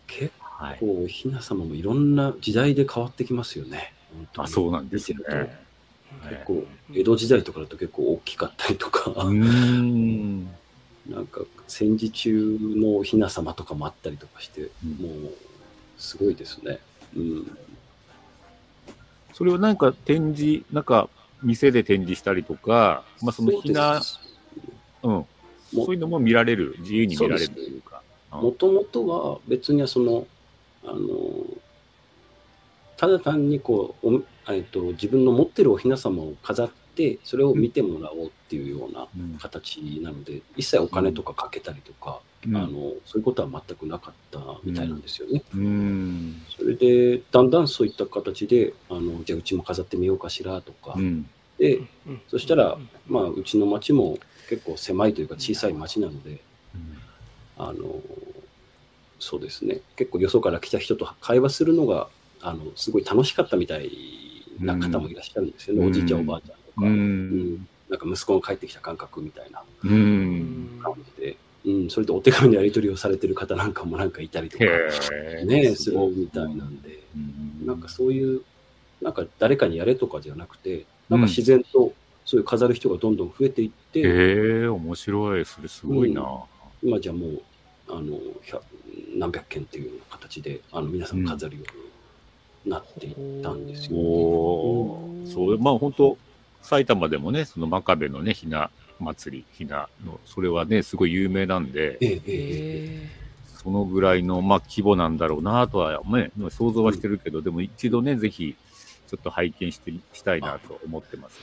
[0.06, 0.78] 結はい。
[0.80, 3.92] 構、おひな様もいろんな時代で変わってきますよね。
[4.38, 5.24] あ、そうなんですよね。
[6.22, 10.65] と結構、江戸時代とかだと結構大きかったりとか、うーん。
[11.10, 14.90] なんか戦時中のおひな様とかもあったりとかして、うん
[15.24, 15.34] もう、
[15.98, 16.80] すごいですね。
[17.16, 17.58] うん。
[19.34, 21.10] それをなんか展示、なんか
[21.44, 24.02] 店で展示したりとか、まあそのひな、
[25.04, 25.28] うん、も
[25.74, 28.02] そういうのも見られる、自由に見られるというか。
[28.32, 30.28] もともとは別にはその、
[30.86, 31.46] あの、
[32.98, 39.38] ただ単にこう、おえっと、自分の持ってるおひな様を飾って、それを見てもらおうっていうようなうん。
[39.38, 42.56] 形なので、一切お金とかかけたりとか、うん。
[42.58, 45.44] あのそういうことは全くなかったみたいなんですよね。
[45.54, 46.42] うん。
[46.58, 51.30] それで、だんだんそういった形で、あのじゃあうちも飾ってみようかしらとか、うん。
[51.58, 52.78] で、うんそしたら、
[53.08, 54.18] まあ、うちの町も
[54.50, 56.40] 結構狭いというか小さい町なので、
[57.58, 58.02] あの
[59.20, 62.10] そうですね、結構よそから来た人と会話するのが、
[62.42, 63.92] あのすごい楽しかったみたい
[64.60, 65.90] な方もいらっしゃるんですよね、うん。
[65.90, 66.58] おじいちゃん、おばあちゃん。
[66.58, 67.68] とか、ううんん。
[67.90, 69.88] なんか息子が帰ってきた感覚みたいなう。
[69.88, 74.66] うんん感じで、うん、それでお手紙のやり取りをされてる方なんかもなんかいたりとか。
[75.46, 78.42] ね、するみたいなんで、うんなんかそういう、
[79.02, 81.94] なんか誰かにやれとかじゃなくて、なんか自然と
[82.26, 84.04] そういう飾る人がどんどん増えていって、へ
[84.64, 85.46] え、面白い。
[85.46, 86.44] それすごいな。
[86.84, 87.42] 今じゃもう
[87.90, 88.62] あの百
[89.16, 96.18] 何百件っていうような形であの皆さん飾るようになっていったんですよ、ねおーそう、まあ本当、
[96.66, 102.00] 埼玉でもね、その真壁のね、ひな祭り、ひなの、それはね、すごい有名なんで、
[103.64, 108.56] そのぐらいの、まあ、規模なんだろうなとは、ね、想像はしてるけど、でも一度ね、ぜひ、
[109.08, 111.40] ちょっと拝見してしたいなと思ってます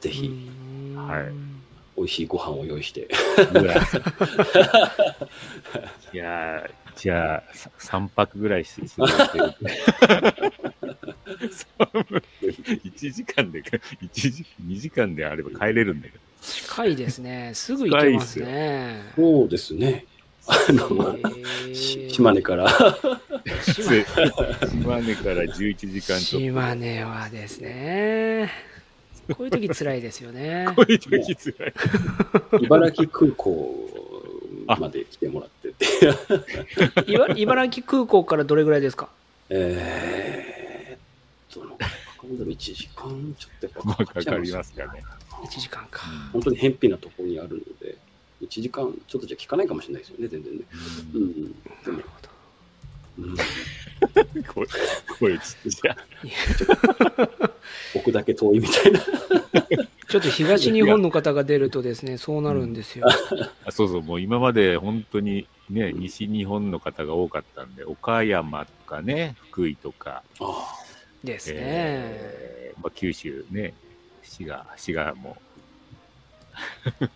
[0.00, 0.50] ぜひ。
[0.96, 3.08] はい美味しいご飯を用意して
[6.12, 8.88] いやー じゃあ、さ3泊ぐらいしてる。
[12.40, 13.62] 1時間で、
[14.00, 16.20] 一時、2時間であれば帰れるんだけど。
[16.40, 17.50] 近いですね。
[17.54, 19.02] すぐ行けますね。
[19.14, 20.06] そうですね
[20.48, 21.18] あの
[21.74, 22.68] 島根から
[24.68, 28.75] 島根から11時間ちょっ島根はですね。
[29.34, 30.66] こういう時辛いですよね。
[30.68, 30.74] と。
[30.82, 31.74] こういう時つらい。
[32.62, 34.16] 茨城空港
[34.66, 35.86] まで来てもらってて
[37.12, 39.08] 茨茨城空港からどれぐらいですか？
[39.50, 41.92] えーどのかか
[42.24, 45.02] るんだろう1時間ちょっとかかっちゃいますますかね。
[45.44, 46.06] 1時間か。
[46.32, 47.96] 本当に偏僻なところにあるので
[48.42, 50.60] 1時間ちょっとじゃ効かないかもしれないですよね全然ね
[51.14, 51.52] ううんん
[51.84, 52.28] でもなるほど。
[53.18, 53.36] うん
[54.44, 54.66] 声、
[55.18, 55.96] 声ちっちゃい。
[57.94, 59.00] 僕だけ遠いみたいな。
[60.08, 63.06] ちょっと東日本の方が出るとですね、そうなるんですよ。
[63.64, 70.74] あそうそう、もう今まで本当にね、西日本の方が多かったんで、岡山とかね、福井とか、あ
[71.24, 71.56] ですね。
[71.58, 73.74] えーまあ、九州ね、
[74.22, 75.36] 滋賀、滋賀も、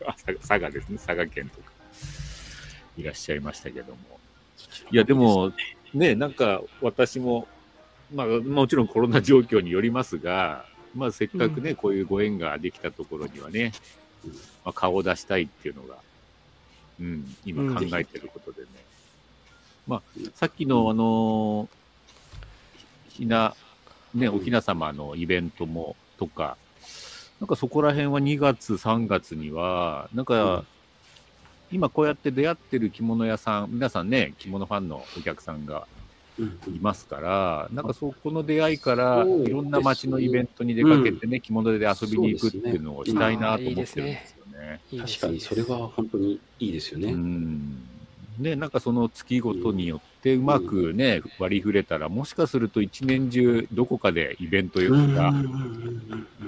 [0.06, 1.70] あ 佐賀佐賀ですね、佐賀県とか、
[2.96, 4.20] いらっしゃいましたけども。
[4.90, 5.52] いや、でも、
[5.94, 7.46] ね、なんか私も、
[8.14, 10.64] まあ、もちろんコロナ状況によりますが、
[10.94, 11.76] まあ、せっかくね、うん。
[11.76, 13.72] こういうご縁ができたところにはね、
[14.24, 15.96] うんまあ、顔を出したいっていうのが、
[17.00, 18.68] うん、今考えてることでね。
[19.86, 20.02] まあ、
[20.34, 21.68] さっきの、あの
[23.08, 23.54] ひな、
[24.14, 26.56] ね、おひな様のイベントも、とか、
[27.40, 30.64] なんかそこら辺は2月、3月には、なんか、
[31.72, 35.86] 今こうやって出会ってる着物屋さん、皆さんね、着物ファンのお客さんが
[36.38, 36.74] うん。
[36.74, 44.80] いますから、なんかそこの出会いから、いろんな街のイベントに出かけてね、着物で遊びに行くっていうのをしたいなと思ってるんですよね。
[44.90, 47.12] いいです確かにそれは本当にいいですよね。
[47.12, 47.82] うん。
[48.38, 55.32] ね、なんかその月ごとによってうまくね、割り振れたら、もしかすると一年中どこかでイベントが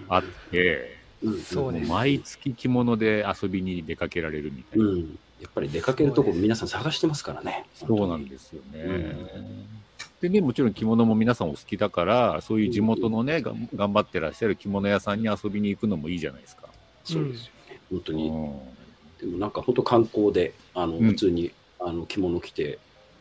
[0.09, 1.02] あって、うん
[1.45, 4.85] そうです毎月着物で遊びに出かけられるみたいな。
[4.85, 7.67] うん、やっぱり出かけるとこ皆さん探してますからね。
[7.75, 8.81] そうなんですよね。
[8.83, 9.83] うん
[10.21, 16.69] でね、もちろん着物も皆さんお好きだから、そういう地元のね、がん頑張ってらっしゃる着物屋さんに遊びに行くのもいいじゃないですか。
[17.03, 17.81] そうですよね。
[17.91, 18.29] 本当に。
[18.29, 18.73] うん
[19.21, 22.79] でもなんか本当観光で、あの、うん普通にあの着物着て、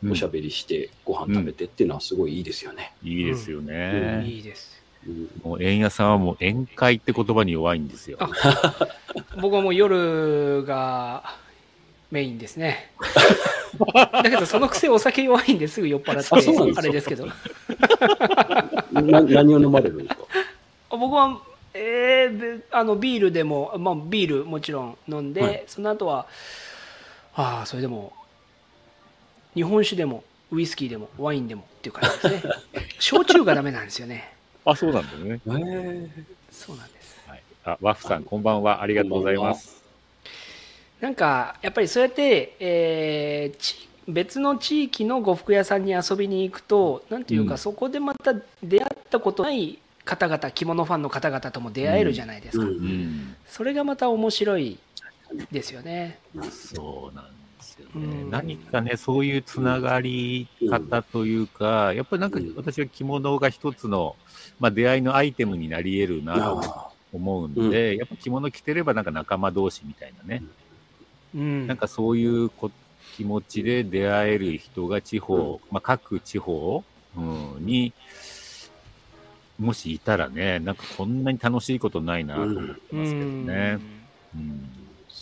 [0.10, 2.94] おしゃべりして、ご飯食べてっていうのはすごいいいですよね。
[3.04, 4.24] いいですよね。
[4.28, 4.81] いいです。
[5.08, 8.18] うんもう、円屋さんはもう宴会って言葉に弱いんですよ。
[8.20, 8.30] あ
[9.42, 11.24] 僕はもう夜が
[12.12, 12.92] メインですね。
[14.12, 17.26] だけどそのくせお酒弱いんですぐ酔っ払ってあれですけど。
[17.26, 20.16] な何を飲まれるんです
[20.90, 20.98] か？
[20.98, 21.40] 僕は、
[21.74, 26.28] えーであのビールでも、まあ、ビールもちろん飲んで、はいその後は
[27.34, 28.12] ああそれでも
[29.56, 32.54] 日本酒でもウイスキーでもワインでもっていう感じですね
[33.00, 34.34] 焼酎がダメなんですよね
[34.66, 35.40] あ、そうなんだね。
[35.46, 36.10] えー
[36.52, 38.82] そうなんですはい、あ、ワッフさん、こんばんは。
[38.82, 39.82] ありがとうございます。
[41.00, 48.34] なんかやっぱりそうやって、えーち別の地域の呉服屋さんに遊びに行くとなんていうか、うんそこでまた
[48.64, 53.36] 出会ったことない方々着物ファンの方々とも出会えるじゃないですか、うんうん。
[53.48, 54.80] それがまた面白い
[55.52, 56.20] ですよね。
[56.50, 57.32] そうなんで
[57.64, 57.92] すよね。
[57.96, 64.16] うん何かね、そういうつながり方というか、やっぱりなんかうん私は着物が一つの、
[64.62, 70.44] まあ、出会いのアイテムになり得るなとあ思うんで、やっぱ着物着てればなんか仲間同士みたいなね、
[71.36, 71.68] うん。
[71.68, 72.70] なんかそういうこ
[73.18, 76.84] 気持ちで出会える人が地方、まあ、各地方、
[77.18, 77.92] うん、に、
[79.60, 83.80] もしいたらね、なんかこんなに楽しいことないなと思ってますけどね。
[84.36, 84.81] うん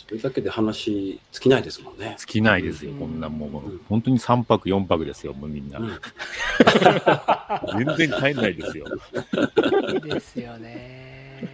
[0.09, 2.15] それだけで話尽きないですもんね。
[2.17, 5.77] 尽きないですよ、うんこんなもううん、本当に3泊、4泊ですよ、もうみんな。
[5.77, 5.99] うん
[7.97, 8.85] 全然帰んないですよ。
[10.03, 11.47] ですよね。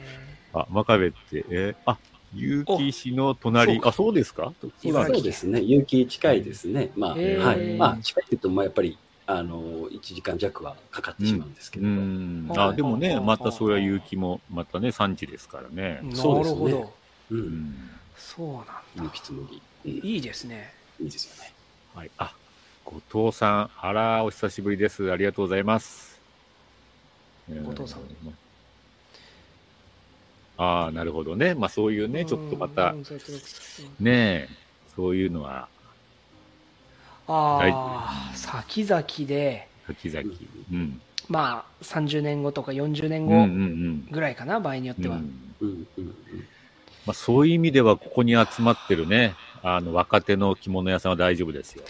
[0.54, 1.98] あ、真壁って、えーあ、
[2.34, 4.54] 結城市の隣、あ、そうですか？
[4.62, 4.70] そ
[5.04, 5.60] うですね。
[5.62, 6.92] 有機近いですね。
[6.96, 7.18] まあ、は
[7.56, 7.76] い。
[7.78, 8.98] まあ、近いって言っても、まあやっぱり、
[9.28, 11.88] あの、1時間弱はかかってしまうんですけど。
[11.88, 12.48] ん。
[12.48, 16.00] はいあ、でもね、はいまたそれは結城も、またね、産地ですからね。
[16.04, 16.94] なるそうですねほど。
[17.32, 17.36] う。
[17.36, 17.92] うんん。
[18.26, 18.66] そうなん
[18.96, 19.10] 有だ。
[19.14, 19.36] 機紬。
[19.36, 19.46] うん
[19.86, 20.74] いいですね。
[21.00, 21.54] いいですよね。
[21.94, 22.12] はい。
[22.18, 22.34] あ、
[22.84, 25.12] 後藤さん、あら、お久しぶりです。
[25.12, 26.20] ありがとうございます。
[27.48, 28.32] 後藤さんえー
[30.58, 31.54] ああ、なるほどね。
[31.54, 32.96] まあそういうね、ちょっとまた
[34.00, 34.50] ねえ、
[34.96, 35.68] そういうのは、
[37.28, 40.22] ああ、先々で、先々。
[40.72, 41.02] うん。
[41.28, 44.08] まあ、30年後とか40年うんうんう後ん。
[44.12, 45.18] ぐらいかな、場合によっては。
[45.18, 46.16] うんうんうんうん。
[47.06, 51.84] まあ、そういう意味では、ここに集まってるね、あの、若手の着物屋さんは大丈夫ですよ。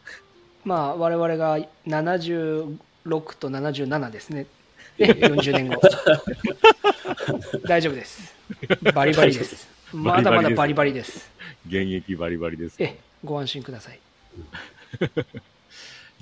[0.64, 2.76] まあ、我々が76
[3.38, 4.46] と77ですね。
[4.98, 5.80] ね40年後。
[7.66, 8.34] 大丈夫です。
[8.94, 9.68] バリバリです。
[9.92, 11.30] まだまだバリバリです。
[11.66, 14.00] 現役バリバリですえ、ご安心ください。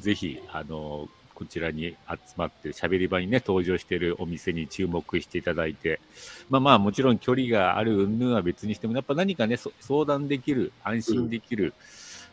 [0.01, 6.01] ぜひ、あの、こちらに集まって、喋り場にね、登場しているお店に注目していただいて、
[6.49, 11.74] まあまあ、もちろん距離がある云々は別にしても、やっぱ何かね、そ相談できる、安心できる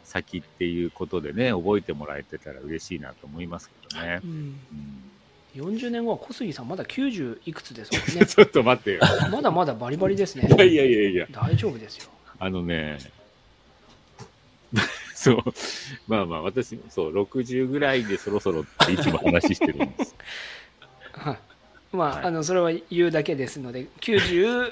[0.04, 4.28] 先っていうことでね、覚えてもらえてたら嬉しいなと思いますけどねう。
[4.28, 5.12] ん、うん
[5.56, 8.26] 40年後は小杉さんまだ90いくつですもんね。
[8.28, 9.02] ちょっと待ってよ。
[9.30, 10.48] まだまだバリバリですね。
[10.48, 11.28] いやいやいやいや。
[11.30, 12.10] 大丈夫ですよ。
[12.40, 12.98] あのね、
[15.22, 15.38] そう、
[16.08, 20.16] まあまあ、私、そう、60ぐらいでそろそろっていつも話してるんです。
[21.14, 21.38] はい。
[21.96, 24.72] まあ、はいあのそれは言うだけですので、90、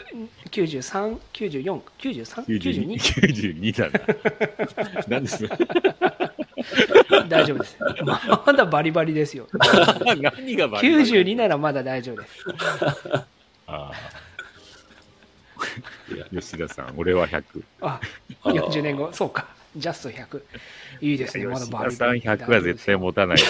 [0.50, 5.06] 93、94、93、92 92、92だな。
[5.08, 5.45] なんです？
[7.30, 7.78] 大丈夫です。
[8.06, 9.47] ままだバリバリですよ。
[10.06, 12.45] 何がバリバリ？92ならまだ大丈夫です。
[13.68, 13.91] あ
[16.16, 17.43] いや、吉田さん、俺は100。
[17.82, 18.00] あ、
[18.43, 19.59] あー40年後、そうか。
[19.76, 20.41] ジャスト100。
[21.01, 23.38] いいですね、まだ吉バリ田さんバリ100は絶対持たない。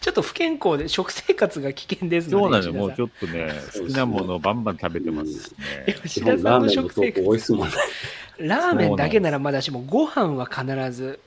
[0.00, 5.50] ちょっと不健康で、食生活が危険ですそうなのよ、もうちょっとね、好きなものをバンバン食べてますし
[5.86, 5.96] ね。
[6.02, 7.78] 吉基田さんの本ラーメンの食生活。
[8.38, 11.20] ラーメンだけならまだしも、ご飯は必ず、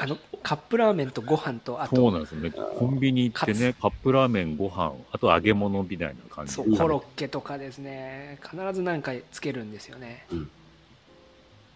[0.00, 2.50] あの、 カップラーメンとご飯と、あと、そうなんですよね。
[2.50, 10.26] コンビニ行ってね、カップラーメン、ご飯、あと揚げ物みたいな感じでそう、コロッケとかですね、必ず何かつけるんですよね。
[10.30, 10.50] うん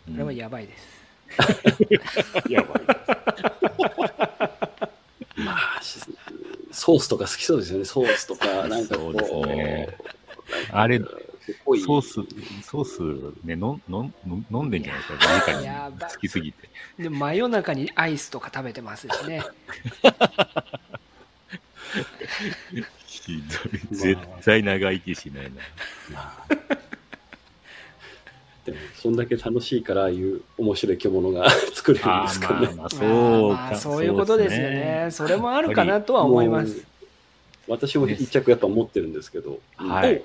[0.09, 0.98] これはやばいです。
[2.49, 2.83] やばい。
[5.37, 6.01] まあ、し
[6.73, 7.85] ソースとか好きそうですよね。
[7.85, 9.19] ソースとか、なんかこう。
[9.19, 9.99] そうですね
[10.71, 12.13] あれソース、
[12.63, 14.11] ソースね、のんの
[14.51, 15.13] 飲んでんじゃないです
[15.47, 16.69] か、直やばいに好きすぎて。
[16.99, 19.43] で真夜中にアイスとか食べてますしね。
[23.07, 23.43] ひど
[23.77, 23.97] い。
[23.97, 25.51] 絶対長生きしないな。
[26.13, 26.55] まあ
[28.71, 32.67] でも、そんだけ楽しいから、ああいう面白い獣が 作れるんあですかね。
[32.69, 33.57] ーまあまあ、そうか。
[33.57, 35.09] まあそういうことですよね。
[35.11, 36.85] それもあるかなとは思います。
[37.67, 40.23] 私も一着やっぱ持ってるんですけど、はい。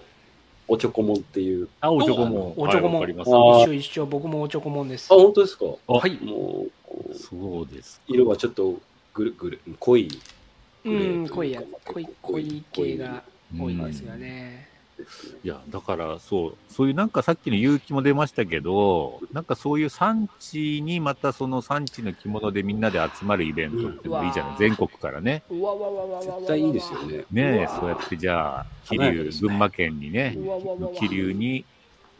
[0.67, 1.67] おちょこもんっていう。
[1.81, 2.53] あ、おちょこも。
[2.55, 5.15] おちょこもはいわかりますあー一緒一緒、僕もおちょこもんですあ、。
[5.15, 5.65] 本当ですか？
[5.87, 6.17] あはい。
[6.21, 6.65] も
[7.11, 8.05] う、そうですか。
[8.07, 8.79] 色はちょっと
[9.13, 10.07] ぐるぐる、濃い
[10.85, 13.23] うん、濃いやまあ濃い、濃い系が
[13.57, 14.67] 多いうんですよね。
[15.03, 15.39] ですね。
[15.43, 25.43] いや、だから、そう、そういうなんかさっきの勇気も出ましたけど、なんかそういう産地にまたその産地の着物でみんなで集まるイベントってもいいじゃない、うん全国からね。
[25.49, 27.01] 絶対いいですよ。
[27.03, 27.25] ね。
[27.31, 30.37] ねそうやってじゃあ、桐生、ね群馬県にね、
[30.95, 31.65] 桐生に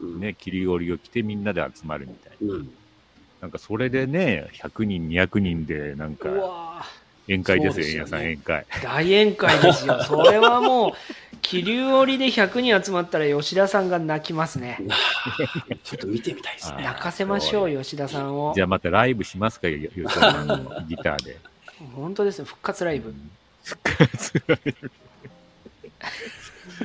[0.04, 0.20] うん。
[0.20, 2.54] ね、桐生織を着てみんなで集まるみたいな。
[2.54, 2.70] うん。
[3.42, 6.86] なんかそれでね、100人、200人でなんうかわ
[7.28, 8.66] 宴会ですよ、すよねさん宴会。
[8.82, 10.02] 大宴会ですよ。
[10.04, 10.94] それはもう、
[11.42, 14.80] 気流織で100人集まったら吉田さんが泣きますね。
[15.84, 16.84] ちょっと見てみたいですね。
[16.84, 18.62] 泣かせましょう、吉田さんをじ。
[18.62, 21.38] ゃあまたライブしますか、吉田さんのギターで。
[21.96, 23.14] 本当ですよ、復活ライブ。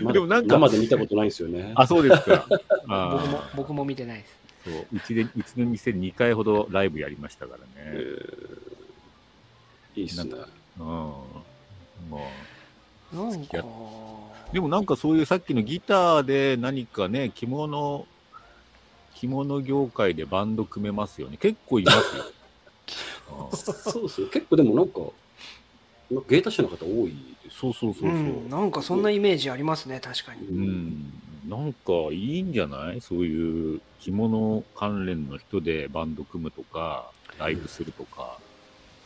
[0.03, 1.73] まだでもなんか生で見たことないんですよね。
[1.75, 2.47] あ、そうですか。
[2.89, 4.39] あ僕もー僕も見てないです。
[4.65, 8.01] そううちで、うちの店2回ほどライブやりましたからえね。
[8.01, 8.68] ー
[9.99, 10.33] いいっすね。
[10.79, 10.85] うん。
[10.87, 11.17] も
[13.13, 13.69] なん付き合か
[14.51, 18.07] うでもなんかそういうさっきのギターで何かね、着物、
[19.15, 21.37] 着物業界でバンド組めますよね。
[21.37, 22.25] 結構いますよ。
[23.31, 24.29] あ ーそうですよ。
[24.29, 25.01] 結構でもなんか、
[26.29, 27.13] 芸達者の方多い
[27.45, 27.59] です。
[27.59, 28.11] そうそうそうそう。
[28.11, 30.47] うん、なんかそんなイメージありますね、確かに。
[30.47, 31.13] うん、
[31.47, 33.01] なんかいいんじゃない？
[33.03, 38.39] そういう着物関連の人でバンド組むとか、ライブするとか。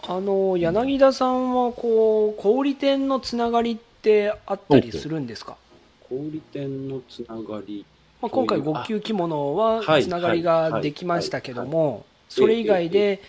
[0.04, 5.56] あの柳田さんはこう小売店のつながりってあったりするんですか、
[6.00, 7.84] 小売店のつながり。
[8.20, 13.20] まあ、今回そういう5級着物ははいつながりができましたけどもそれ以外で、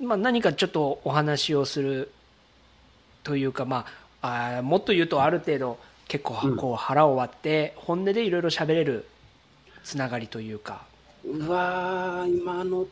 [0.00, 2.10] まあ、何かちょっとお話をする
[3.22, 3.84] というか、ま
[4.22, 5.78] あ、あーもっと言うとある程度
[6.08, 9.06] 結構うんこう腹を割って本音でいろいろ喋れる
[9.84, 10.86] つながりというか。
[11.24, 12.88] うわー、今のと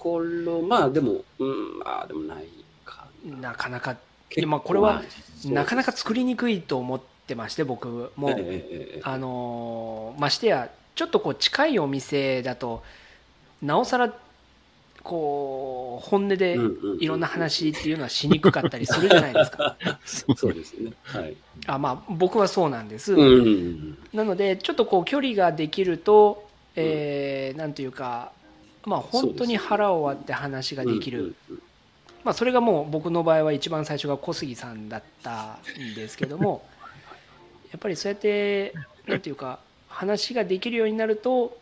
[0.00, 2.46] ころ、まあでも、うん、まあでもない
[2.84, 3.50] かな。
[3.50, 5.02] なかなかあこれは
[5.44, 12.82] なかなか作りにくいと思ってまして僕も、ええええええあのーましてやちょっとこう近いお店だと
[13.60, 14.14] なおさら
[15.02, 16.58] こう本音で
[17.00, 19.76] いろんな話っていうのはしにくかったりするじゃないですか。
[20.04, 20.92] そうですね。
[21.04, 21.34] はい。
[21.66, 23.16] あまあ僕はそうなんです。
[24.12, 26.46] なのでちょっとこう距離ができると、
[26.76, 28.32] えーなんというか
[28.84, 31.18] まあ本当に腹を割って話ができる。
[31.18, 31.62] うんうんうん
[32.22, 36.68] まあ、それがもう僕の場合は一番最初が小杉さんだったんですけども
[37.72, 38.74] やっぱりそうやって
[39.06, 39.58] なんていうか
[39.88, 41.58] 話ができるようになると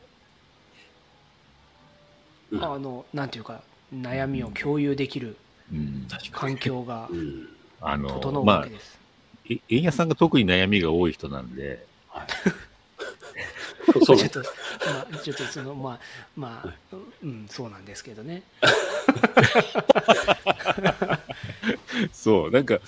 [2.51, 3.63] うんあのなんていうか
[3.95, 5.37] 悩みを共有できる
[5.73, 7.49] うん、環境がうん
[7.81, 8.99] あ整の、まあうわけ、です。
[9.51, 12.27] え円屋さんが特に悩みが多い人なんで、はい。
[14.05, 14.47] そう ちょっと、ま
[15.13, 16.01] あ、ちょっとそのまあ
[16.37, 18.43] まあ、うん、そうなんですけどね。
[22.13, 22.79] そう、なんか、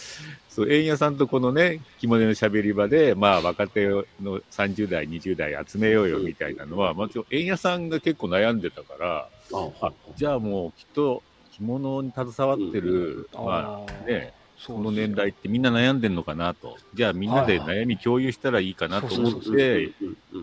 [0.48, 4.04] そう、円屋さんとこのね、着物の喋り場で、まあ、若手の
[4.50, 11.22] 30代、20代集めようよみたいなのは、まあ、ちょ円屋さんが結構悩んでたから、ああじゃあもうきっと
[11.52, 13.44] 着物に携わってる、うん。
[13.44, 16.76] まあね、そこの年代ってみんな悩んでんのかなと。
[16.92, 19.90] じゃあみんなで悩み共有したらいいかなと思って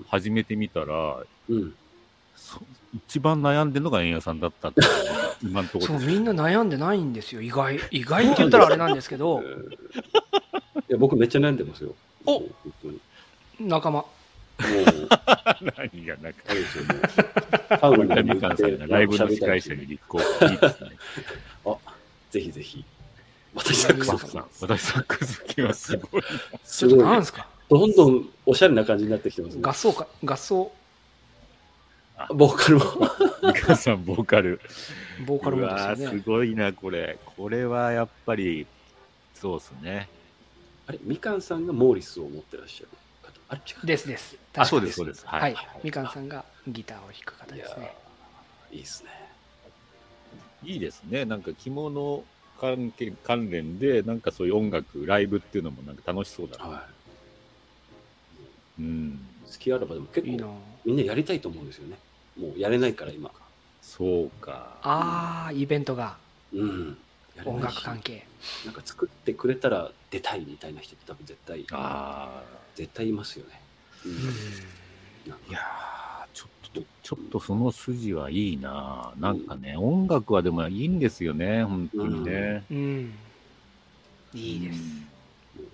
[0.07, 1.23] 始めてみたら、
[2.95, 5.99] 一番悩んでるのが円屋さんだったっていうのが 今のところ。
[5.99, 7.41] そうみんな悩んでないんですよ。
[7.41, 9.43] 意外意外って言ったらあれなんですけど。
[9.43, 9.45] い
[10.87, 11.93] や僕めっちゃ悩んでますよ。
[12.25, 12.43] お！
[13.59, 13.99] 仲間。
[13.99, 14.03] う、
[15.77, 17.01] 何がなんか、あれ ですよね。
[17.79, 20.45] ハウルに森田みかんさんがライブの司会者に立候補。
[20.45, 20.91] いいですね。
[22.31, 22.83] ぜひぜひ。
[23.57, 26.23] 私サックスワッさん、私サックス好きはすごい。
[26.63, 27.05] すちょっとごい。
[27.05, 27.47] なんですか？
[27.69, 29.61] どんどんおしゃれな感じになってきてますね。
[29.61, 30.71] 合奏か、合奏、
[32.33, 32.83] ボーカルも。
[33.43, 34.61] みかんさん、ボーカル。
[35.25, 36.23] ボーカルもですよね。
[36.25, 37.19] ごいな、これ。
[37.25, 38.65] これはやっぱり、
[39.33, 40.09] そうですね。
[40.87, 42.89] あれ、みかんさんがモーリスを持ってらっしゃる
[43.21, 43.31] 方。
[43.49, 43.85] あれ、違う。
[43.85, 44.37] ですです。
[44.55, 45.25] あ、そうです、そうです。
[45.25, 45.37] は。
[45.37, 45.55] はいい。
[45.83, 47.93] みかんさんがギターを弾く方ですね。
[48.71, 49.09] ーいいですね。
[50.63, 51.25] いいですね。
[51.25, 52.23] なんか着物
[52.59, 56.65] 関係関連で、なんかそういう音楽、ライブっていうのもなんか楽しそうだな。
[56.65, 56.87] は
[58.79, 59.09] うん。
[59.47, 59.51] い。
[59.51, 61.97] 好きあらばでも結いいな構みんなやりたいと思うんですよね。
[62.37, 63.31] もうやれないから今。
[63.81, 64.79] そうか。
[64.81, 66.17] ああ、イベントが
[66.53, 66.97] うん。
[67.45, 68.27] 音楽関係。
[68.65, 72.43] なんか作ってくれたら出たいみたいな人って多分絶対、ああ。
[72.75, 73.61] 絶対いますよね。
[74.05, 74.09] う。
[74.09, 74.15] うん
[75.25, 75.37] いや
[77.07, 79.13] ちょっとその筋はいいな。
[79.17, 82.65] なんかね、音楽はでもいいんですよね、本当にね。
[82.69, 83.13] うん。
[84.33, 84.79] いいです。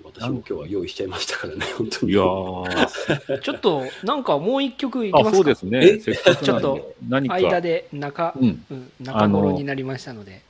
[0.03, 2.11] 私も今日は用意しちゃいましたからね、本当に。
[2.11, 5.97] いやー ちょっと、なんかもう一曲いきますあ、かそうですね。
[5.97, 7.33] ちょっと何か。
[7.33, 8.65] 間で中、うん。
[8.69, 10.43] うん、中頃になりましたので。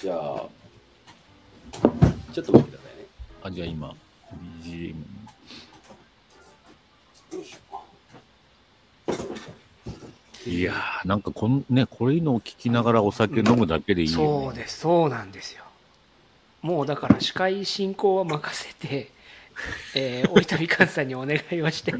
[0.00, 0.48] じゃあ、
[2.32, 3.06] ちょっと待ってくださいね。
[3.44, 3.94] あ、じゃあ今、
[4.64, 4.88] BGM。
[4.90, 4.94] い
[10.62, 15.64] やー、なんかこん、ね、こういうのを聞きながらお酒飲むだけでいいよ、ねそうです、そうなんですよ。
[16.62, 19.10] もうだから司会進行は任せて、
[19.94, 21.92] えー、折田みかんさんにお願いをして、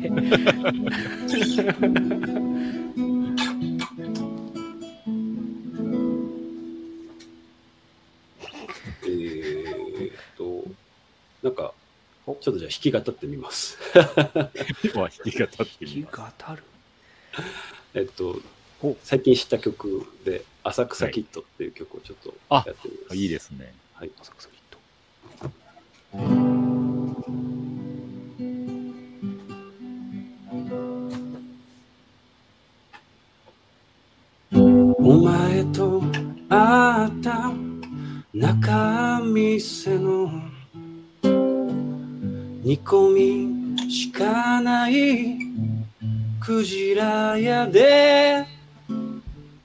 [9.05, 10.65] えーっと、
[11.43, 11.73] なんか、
[12.27, 13.79] ちょっとじゃあ弾き語ってみます。
[14.85, 16.17] 今は弾き語ってみ気ます。
[16.17, 16.65] が当たる。
[17.99, 18.41] えっと
[18.81, 23.17] お、最近知った曲で、浅草キッドっていう曲をちょっとあやってみます。
[23.17, 23.75] いいですね。
[23.95, 24.11] はい。
[24.21, 24.79] 浅草キッド
[35.01, 36.01] お前と
[36.49, 37.53] 会った
[38.33, 40.31] 中店の
[42.63, 44.25] 煮込みしか
[46.49, 48.47] クジラ屋で。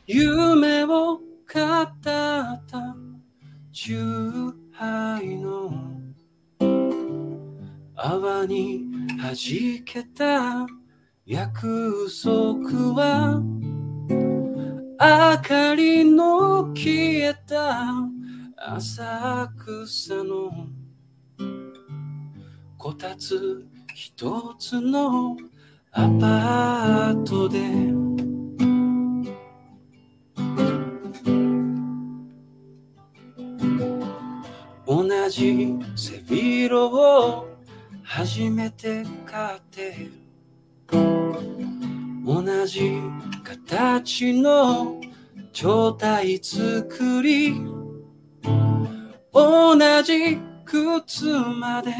[0.05, 2.61] 夢を語った。
[3.71, 5.71] チューハイの。
[7.95, 8.83] 泡に
[9.17, 9.33] 弾
[9.85, 10.67] けた。
[11.25, 13.41] 約束は。
[14.09, 17.93] 明かりの消えた。
[18.57, 20.67] 浅草の。
[22.77, 23.65] こたつ
[23.95, 25.37] 一つの。
[25.95, 27.59] アパートで。
[34.87, 37.47] 同じ背広を
[38.03, 40.09] 初めて買って。
[42.25, 42.99] 同じ
[43.43, 44.99] 形の
[45.51, 47.53] 状態作り。
[49.31, 51.93] 同じ靴まで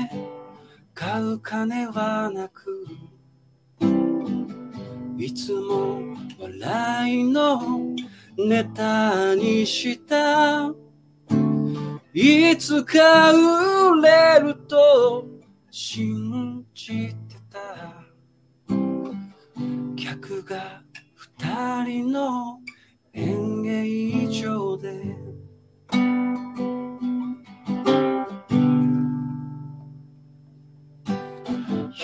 [0.95, 2.87] 買う金はなく。
[5.23, 6.01] いつも
[6.37, 7.95] 笑いの
[8.37, 10.69] ネタにした。
[12.13, 15.25] いつか売れると
[15.71, 18.03] 信じてた。
[19.95, 20.81] 客が
[21.15, 22.59] 二人の
[23.13, 25.15] 演芸場で。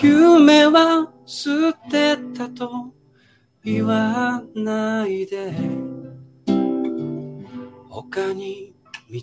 [0.02, 2.94] 夢は捨てたと
[3.62, 5.52] 言わないで
[7.88, 8.72] 他に
[9.10, 9.20] 道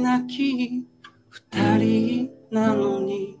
[0.00, 0.84] なき
[1.28, 3.38] 二人なのに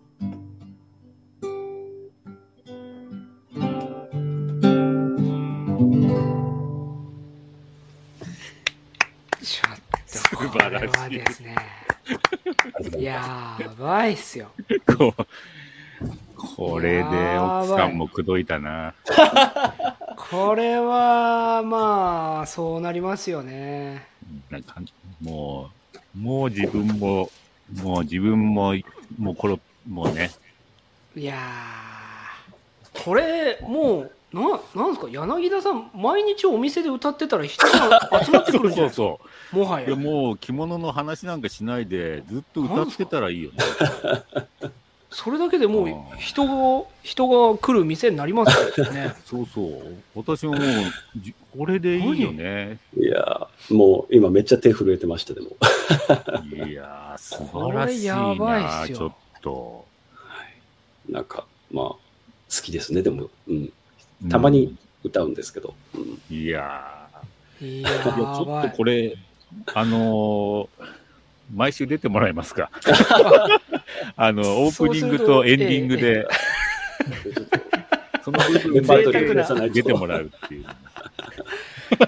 [9.42, 9.76] ちょっ
[10.30, 11.56] と、これはですね、
[12.98, 14.52] やばいっすよ。
[16.56, 18.94] これで奥さんも口説いたな。
[20.30, 24.06] これは、まあ、そうなりますよね。
[24.50, 24.80] なんか
[25.20, 25.70] も
[26.14, 27.30] う、もう自分も、
[27.80, 28.74] もう自分も、
[29.18, 30.30] もうこれ、もうね、
[31.14, 34.42] いやー、これ、もう、な
[34.74, 39.20] なんですか、柳田さん、毎日お店で歌ってたら人が集まってくるんじゃないですか、そうそ
[39.52, 39.56] う。
[39.56, 39.96] もはいやや。
[39.96, 43.56] もう着物の話なんかしないで、ずっと歌ってたらいいよね。
[45.10, 46.44] それだけでもう人
[46.82, 49.96] が人が来る店になりますよね そうそう。
[50.14, 50.62] 私ももう、
[51.16, 52.78] じこれでいいよね。
[52.98, 55.50] いやーもう今めっちゃ手震えてました、でも。
[56.66, 59.86] いやー、素晴らしいなやばいっすよちょっと。
[61.08, 61.98] なんか、まあ、好
[62.62, 63.30] きですね、でも。
[63.48, 63.72] うん。
[64.28, 65.74] たまに歌うんですけど。
[65.94, 66.18] うん、うん。
[66.34, 67.08] いや
[67.60, 69.16] いー、いや、ちょやばいっとこれ、
[69.74, 70.86] あのー
[71.52, 72.70] 毎週出てもらえますか？
[74.16, 76.26] あの、オープニングとエンディングで、
[78.24, 80.64] その部分出てもらうっていう。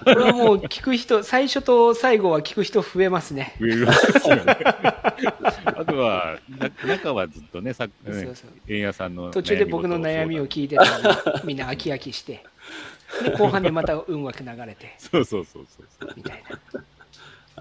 [0.05, 3.55] これはもう聞く人最初と最後は聞く人増えますね。
[3.61, 4.57] 増えますよね。
[4.65, 8.35] あとは、な中はずっとね、さそうね
[8.69, 10.77] 円谷さんの途中で僕の悩みを聞いて
[11.45, 12.45] みんな飽き飽きして。
[13.23, 14.95] で後半でまた運枠流れて。
[14.99, 15.67] そうそうそう
[16.01, 16.13] そう。
[16.17, 16.43] みたい
[16.75, 16.81] な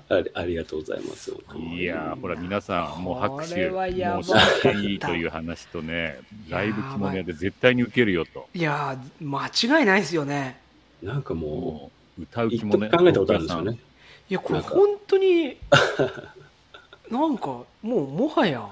[0.09, 1.31] ありありがとうございます。
[1.31, 3.79] いやー、ほら、皆さん、もう拍こ手、も
[4.19, 6.19] う真剣いいという話とね、
[6.49, 8.47] ライブ着物屋で絶対に受けるよと。
[8.53, 10.59] いやー間違いないですよね
[11.01, 13.79] なんかももう、歌う着物屋時考えたことあるんですよね。
[14.29, 15.57] いやこれ本当に
[17.09, 18.67] なんかもうもはや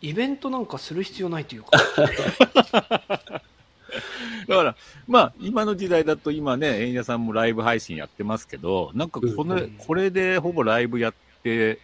[0.00, 1.70] イベントなんかする必要ないというか
[4.48, 9.74] だから、まあ、今の時代だと今ね、円谷さんもライブ配信やってますけど、なんかこの、うん。
[9.78, 11.78] これでほぼライブやって、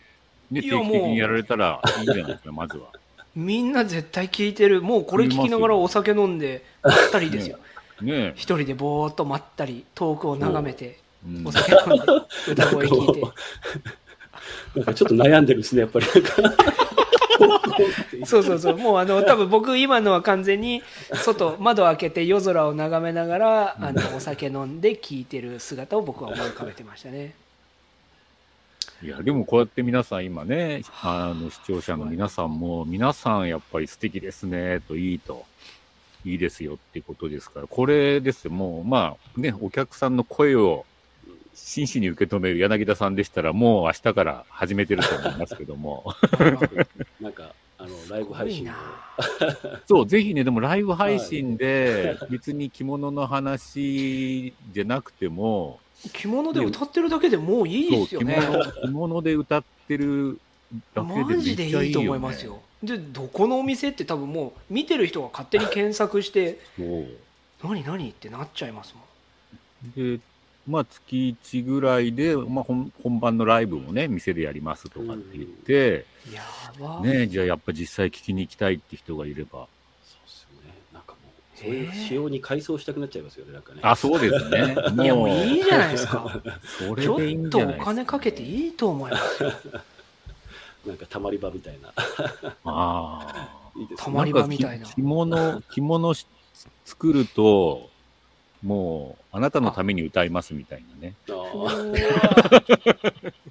[0.51, 2.87] ね、定いや期的にやられたらいいんじゃないですか、まずは。
[3.35, 4.83] みんな絶対聞いてる。
[4.83, 7.59] もうこれ聞きながらお酒飲んでまったりですよ。
[8.03, 11.43] ね一人でぼーっとまったり遠くを眺めてう。
[11.43, 11.47] ん。
[11.47, 12.13] お酒飲んで
[12.53, 13.23] 歌声聞いて。
[14.75, 16.07] なんかちょっと悩んでるんですね、やっぱり。
[18.25, 18.79] そうそうそう。
[18.79, 20.83] もうあの多分僕今のは完全に
[21.15, 27.35] 外窓開けて夜空を眺めながらあのお酒飲んで聞いてる姿を僕は思い浮かべてましたね。
[29.01, 31.33] いや、でもこうやって皆さん今ね、あ。
[31.33, 35.45] の、視聴者の皆さんも、皆さんやっぱり素敵ですね、といいと、
[36.25, 40.85] いいですよってことですから、これですよ、もう、まあね、お客さんの声を
[41.55, 46.13] 真摯に受け止める柳田さんでしたら、もう明日から始めてると思いますけども、
[47.21, 48.71] なんか、あの、ライブ配信で。
[49.87, 55.79] そう、ぜひね、でもライブ配信で、 別に着物の話じゃなくても、
[56.13, 58.37] 着物で歌ってるだけでもういいですよね。
[58.41, 60.39] 着物着物で歌ってる
[60.95, 62.61] だけでめマっちゃいいいいと思いますよ。
[62.83, 66.61] でどこのお店って多分もう見てる人が勝手に検索して
[67.63, 69.01] 何何ってなっちゃいますも
[70.03, 70.17] ん。
[70.17, 70.21] で、
[70.69, 76.43] まあ、月1ぐらいで、まあ、本本番のライブもね、店でやりますとかって言って、や
[76.79, 79.67] ばね、じゃあやっぱ実際聞きに行きたいって人がいれば、
[80.05, 80.75] そうですよね。
[80.93, 83.81] なんかもう、そういう仕様に改装したくなっちゃいますよね、なんかね。
[83.83, 84.77] あ、そうですね。
[85.03, 86.43] い やもういいじゃないですか
[86.79, 87.85] それちょでいいんっとおじゃないですか。
[87.87, 89.53] 金かけていいと思いますよ
[90.87, 91.89] なんかたまり場みたいな。
[91.89, 91.95] あ
[92.65, 93.49] あ。
[93.75, 94.05] いいですね。
[94.05, 96.27] たまり場みたいな着物、着物し
[96.85, 97.88] 作ると、
[98.63, 101.15] もう、あなたのために歌いますみたいなね。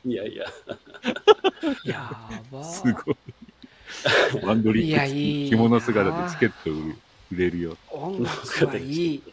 [0.06, 0.46] いやいや、
[1.86, 2.12] や
[2.52, 3.16] ばすごい。
[4.46, 6.72] バンドリック付いいき着物姿でチケット
[7.32, 7.78] 売れるよ。
[7.90, 9.24] 音楽はいい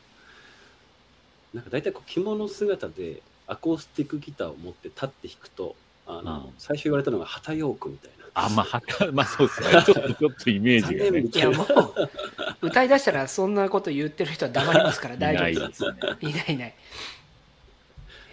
[1.53, 8.14] なんか大体こう着物姿でアコースティックギターを持って立って弾くと、あの、うん最初言われたのが旗ヨークみたいな。
[8.35, 9.69] あ、まあ、はた、まあそうですね。
[9.87, 11.21] ちょっと、ちょっとイメージがね。
[11.21, 11.51] いや。
[11.51, 15.93] もう歌い出したらそんなこと言ってる人は黙りますから 大丈夫いないですね。
[16.21, 16.75] いないいない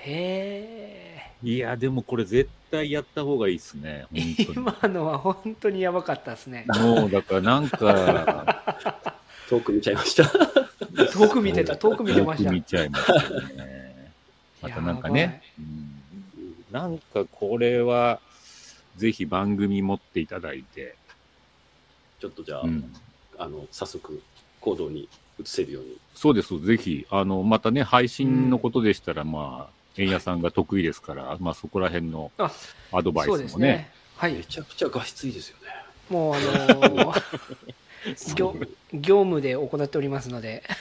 [0.04, 4.06] へいや、でもこれ絶対やった方がいいですね。
[4.14, 4.54] え本当に。
[4.56, 9.16] 今のは本当にやばかったですねもう、だからなんか、
[9.50, 10.24] 遠く見ちゃいました。
[11.14, 14.12] 遠く見てた遠く見てました遠く見ちゃいましたね。
[14.62, 15.92] またなんかね、うん
[16.72, 18.20] なんかこれは、
[18.98, 20.96] ぜひ番組持っていただいて、
[22.20, 22.94] ちょっとじゃあ、うん。
[23.38, 24.22] あの、早速
[24.60, 25.98] 行動に移せるように。
[26.14, 32.52] そうです、ぜひ、あの、またね、配信のことでしたら、まあ、円谷さんが得意ですから、まあ、そこら辺のあ
[32.92, 33.92] アドバイそうでスもね、すね。
[34.18, 34.34] はい。
[34.34, 35.64] めちゃくちゃ画質いいですよね。
[36.10, 37.22] もうあのー
[38.36, 38.56] 業
[38.94, 40.64] 業務で行っておりますので。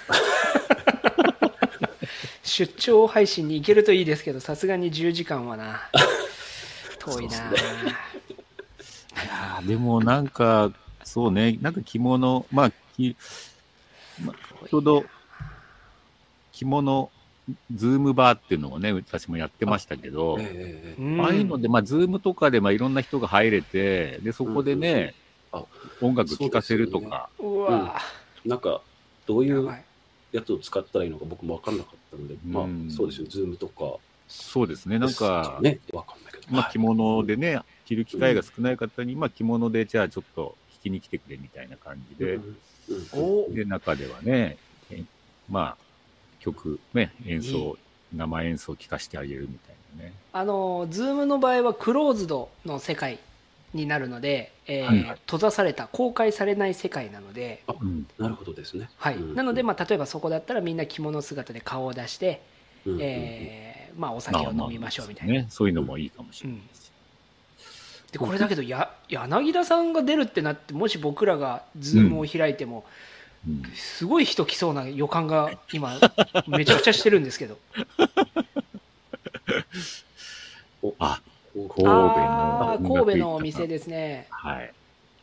[2.42, 5.88] 出張配信に行けるといいですけどさすがに10時間はな
[7.00, 10.70] 遠いな、そうで いやーでもなんか、
[11.04, 13.16] そうね、なんか着物、まあ、き
[14.24, 15.04] まあちょうど
[16.52, 17.10] 着物、
[17.74, 21.20] ズームバーっていうのをね、私もやってましたけど、ええうん。
[21.20, 25.14] ああいうので、まあ、ズームとかで、まあ、いろんな人が入れて、で、そこでね、うんうん
[26.00, 28.00] 音楽聴かせるとか、うわ、
[28.44, 28.82] なんか、
[29.26, 29.68] どういう
[30.30, 33.96] やつを使ったらいいのか僕も分かんなかったので、まあうん、そうですよ、ズームとか。
[34.28, 36.29] そうですね、なんか、ね、分かんない。
[36.50, 42.56] まあ、はい着物でね、着る機会が少ない方に、まあ、着物で、じゃあちょっときに来てくれみたいな感じで、うん
[43.12, 44.56] おで、中ではね、
[44.90, 45.04] え
[45.48, 45.84] まあ、
[46.40, 47.76] 曲、ね、演奏、
[48.12, 50.12] 生演奏を聴かせてあげるみたいなね。
[50.32, 53.20] あの、ズームの場合はクローズドの世界
[53.74, 58.06] になるので、えーはいはい閉ざされた、公開されない世界なので、うん。
[58.18, 58.90] なるほどですね。
[58.96, 59.16] はい。
[59.16, 62.42] うんなので、まあ、例えばそこだったらみんな着物姿で顔を出して、
[62.84, 65.34] うんえーまあ、お酒を飲みましょうみたいな。
[65.34, 66.90] ね、そういうのもいいかもしれないし。
[68.12, 72.80] でこれだけどや柳田さんが出るってなってもし僕らがズームを開いても、う
[73.50, 75.98] んすごい人来そうな予感が今
[76.46, 77.56] めちゃくちゃしてるんですけど
[80.98, 81.22] あ、
[81.54, 84.74] 神戸の神戸のお店ですねはい。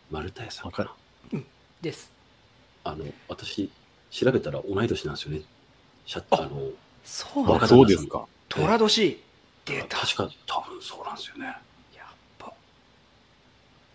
[0.09, 0.83] 丸太屋さんか
[1.31, 1.41] な？
[1.81, 2.11] です
[2.83, 3.69] あの、私、
[4.09, 5.41] 調べたら同い年なんですよね。
[6.05, 6.49] シャあの、あ、
[7.03, 8.25] そうなんだ若そうですか。
[8.49, 9.23] 寅年
[9.65, 11.45] 出た確か多分そうなんですよね。
[11.95, 12.53] やっぱ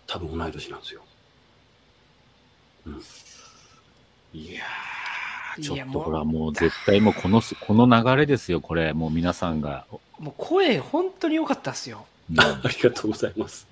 [0.07, 1.03] 多分同い年なんですよ。
[4.34, 8.92] いやー、いやちょっとほら、もう絶対もうこの、 この流れですよ、これ。
[8.92, 9.86] もう皆さんが。
[10.18, 13.66] もう声本当に良かったっすようんありがとうございます。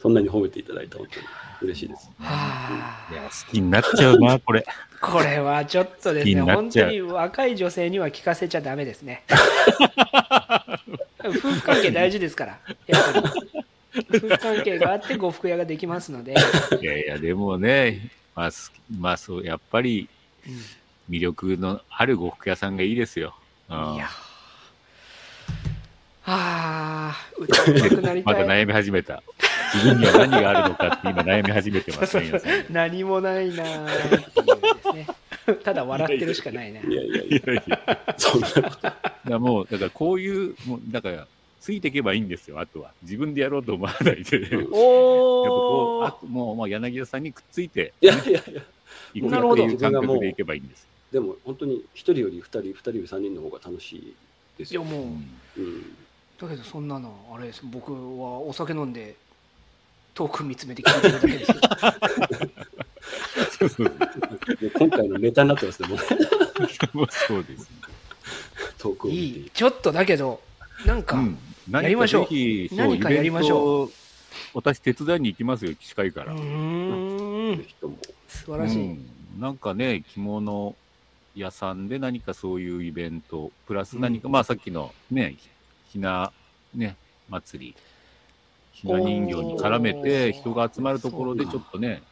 [0.00, 1.26] そんなに褒めていただいた本当に
[1.62, 2.10] 嬉しいです。
[2.18, 4.66] はいや、好きになっちゃうな、これ。
[5.02, 9.24] これはちょっとです気ね本当に若い女性には聞かせちゃダメですね。
[11.18, 13.62] 夫婦関係大事ですからやっぱり。
[13.94, 16.34] 夫婦関係があって呉服屋ができますので、
[16.80, 20.08] いやいや、でもね、まあ、すまあ、そう、やっぱり
[21.10, 23.34] 魅力のある呉服屋さんがいいですよ。
[23.68, 23.94] うん。
[23.94, 24.08] いや
[26.24, 28.42] はあ歌いたくなりまたい。
[28.46, 29.22] た悩み始めた。
[29.74, 32.32] 自分には何があるのかって今悩み始めてますね。
[32.70, 35.06] 何もないなーっていうですね
[35.64, 38.42] ただ笑ってるしかないないやいやいいやいや、そん
[39.24, 41.26] なもう、だからこういう、もうだから、
[41.60, 42.92] ついていけばいいんですよ、あとは。
[43.02, 44.40] 自分でやろうと思わないで。
[44.40, 48.54] やっぱこう、おあともう、もう柳田さんにくっついていやいやいや、いくっ
[49.12, 50.86] ていう感覚でいけばいいんです。
[51.12, 54.14] でも本当に一人より二人、二人より三人の方が楽しい
[54.58, 54.82] ですよ。
[54.82, 55.96] いやもう、うんうん、
[56.40, 57.98] だけどそんなのあれです僕は
[58.40, 59.14] お酒飲んで
[60.14, 61.48] 遠く見つめて聞いてるだけです。
[61.50, 61.56] よ
[63.58, 63.92] そうそう。
[64.78, 65.98] 今回のネタになってますね、もう。
[67.10, 67.66] そうですね。
[68.78, 69.22] 遠くを見て。
[69.22, 70.40] いいちょっとだけど
[70.86, 71.38] なんか、うん、
[71.70, 72.26] やりましょう。
[72.76, 73.90] 何かやりましょう。
[74.54, 76.36] 私手伝いに行きますよ、近いから。
[76.36, 76.42] 素
[78.46, 79.06] 晴らしい、うん。
[79.38, 80.74] なんかね、着物
[81.34, 85.36] 屋さんで何かそういうイベント、プラス何か、まあさっきのね、
[85.90, 86.32] ひな、
[86.74, 86.96] ね、
[87.28, 87.76] 祭り、
[88.82, 92.02] ひな人形に絡めおてー人が集まるところでちょっとね、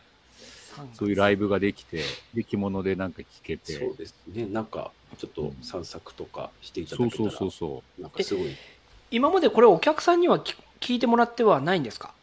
[0.95, 2.03] そういうライブができて、
[2.33, 4.47] で、着物でなんか聴けて、そうですね。
[4.47, 8.57] なんか、ちょっと散策とかしていたそうだけたら、そうそうそなんかすごい。
[9.11, 12.15] 今までこれお客さんにはき聞いてもらってはないんですか？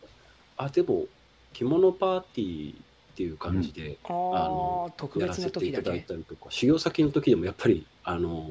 [0.56, 1.06] あ、でも、
[1.54, 2.78] 着物パーティーっ
[3.16, 8.48] ていう感じで、あのあ特別なやらせてい時だただいけたりとか、修行先の時でもやっぱり、あの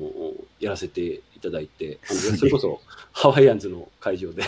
[0.61, 1.01] やらせて
[1.35, 2.83] いただいて、 あのそれこそ
[3.13, 4.43] ハワイアンズの会場で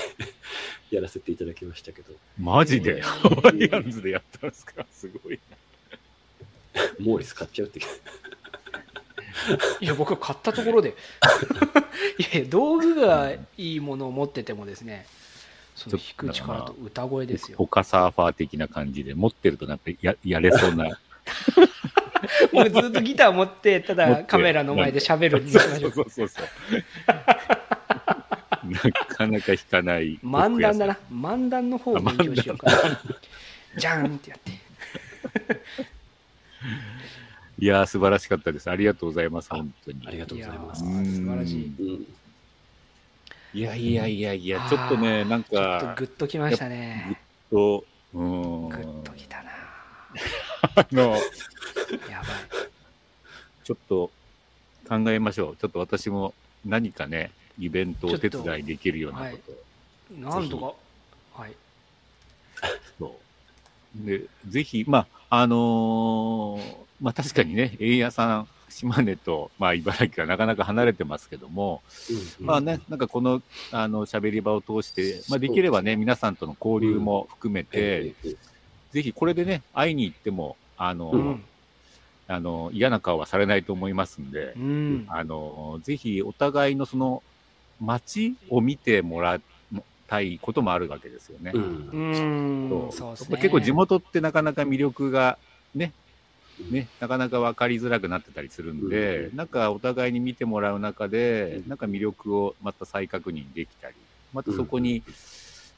[0.93, 2.17] やらせていただきましたけど、う。
[2.39, 4.85] マジで、うんハワイアンズでやったんですか？
[4.93, 5.41] すごい
[6.75, 6.83] な。
[6.99, 7.81] モーリス買っちゃうって。
[9.81, 10.95] いや僕買ったところで
[12.35, 15.07] いや道具がいいものを持っててもですね
[15.75, 20.99] その弾く力と歌声ですよオカサーファー的な感じで、持ってるとなんかややれそうな。
[22.53, 26.47] もうずっとギター持ってただカメラの前で喋るにしましょうそうそうそう。
[28.69, 30.19] なかなか弾かない。
[30.19, 30.99] 漫談だな。
[31.12, 33.01] 漫談の方を勉強しようかな。
[33.77, 34.53] じゃーんってやって。
[37.61, 38.71] いやー、素晴らしかったです。
[38.71, 40.07] ありがとうございます、本当に。
[40.07, 40.81] ありがとうございます。
[40.83, 42.07] 素晴らしい。
[43.55, 47.19] いやいやいやいや、ちょっとね、なんちょっとか、グッときましたね。
[47.51, 49.51] と、うーん、グッときたな。
[50.77, 51.16] あの、
[52.11, 52.68] やばい。
[53.64, 54.11] ちょっと
[54.89, 55.57] 考えましょう。
[55.57, 56.34] ちょっと私も
[56.64, 59.53] 何かね、イベントをお手伝いできるようなこと。
[59.53, 60.18] を。
[60.18, 61.55] なんとかはい。
[62.99, 63.18] そ
[64.03, 64.07] う。
[64.07, 71.80] で、ぜひ、まあ、あのーまあ確かにね、円谷さん、島根と、まあ茨城がなかなか離れてますけども、
[72.41, 78.36] うんまあね、なんかこの、あの、喋り場を通して、まあできればね、皆さんとの交流も含めて、ええええ。
[78.91, 81.45] ぜひこれでね、会いに行っても、あの、うん
[82.29, 85.07] あの、嫌な顔はされないと思いますんでう、ん。
[85.09, 87.22] あの、ぜひお互いのその、
[87.81, 89.43] 街を見てもらい
[90.09, 91.53] たいこともあるわけですよね。
[91.55, 91.62] うん。
[91.62, 91.66] う
[91.97, 92.93] ん。
[92.93, 93.39] そそうですね。
[93.39, 95.39] 結構地元ってなかなか魅力が
[95.74, 95.95] ね、
[96.70, 99.37] ね、なかなか分かりづらくなってたりするんで、うん。
[99.37, 101.68] なんかお互いに見てもらう中で、うん。
[101.68, 103.97] なんか魅力をまた再確認できたり、
[104.33, 105.05] またそこに、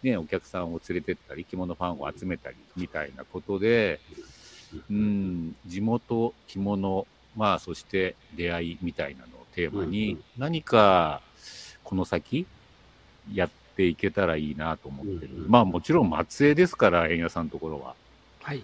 [0.03, 4.01] ね、お客さんを連れてったり、着物ファンを集めたりみたいなことで、
[4.91, 7.07] うん、地元、着物、
[7.37, 11.21] まあ、そして出会いみたいなのをテーマうんうにん、何か
[11.85, 12.47] この先
[13.33, 15.33] やっていけたらいいなと思ってる。
[15.35, 17.95] うんうんまあ、もちろん松江ですから、円屋さんのところは。
[18.43, 18.63] はい。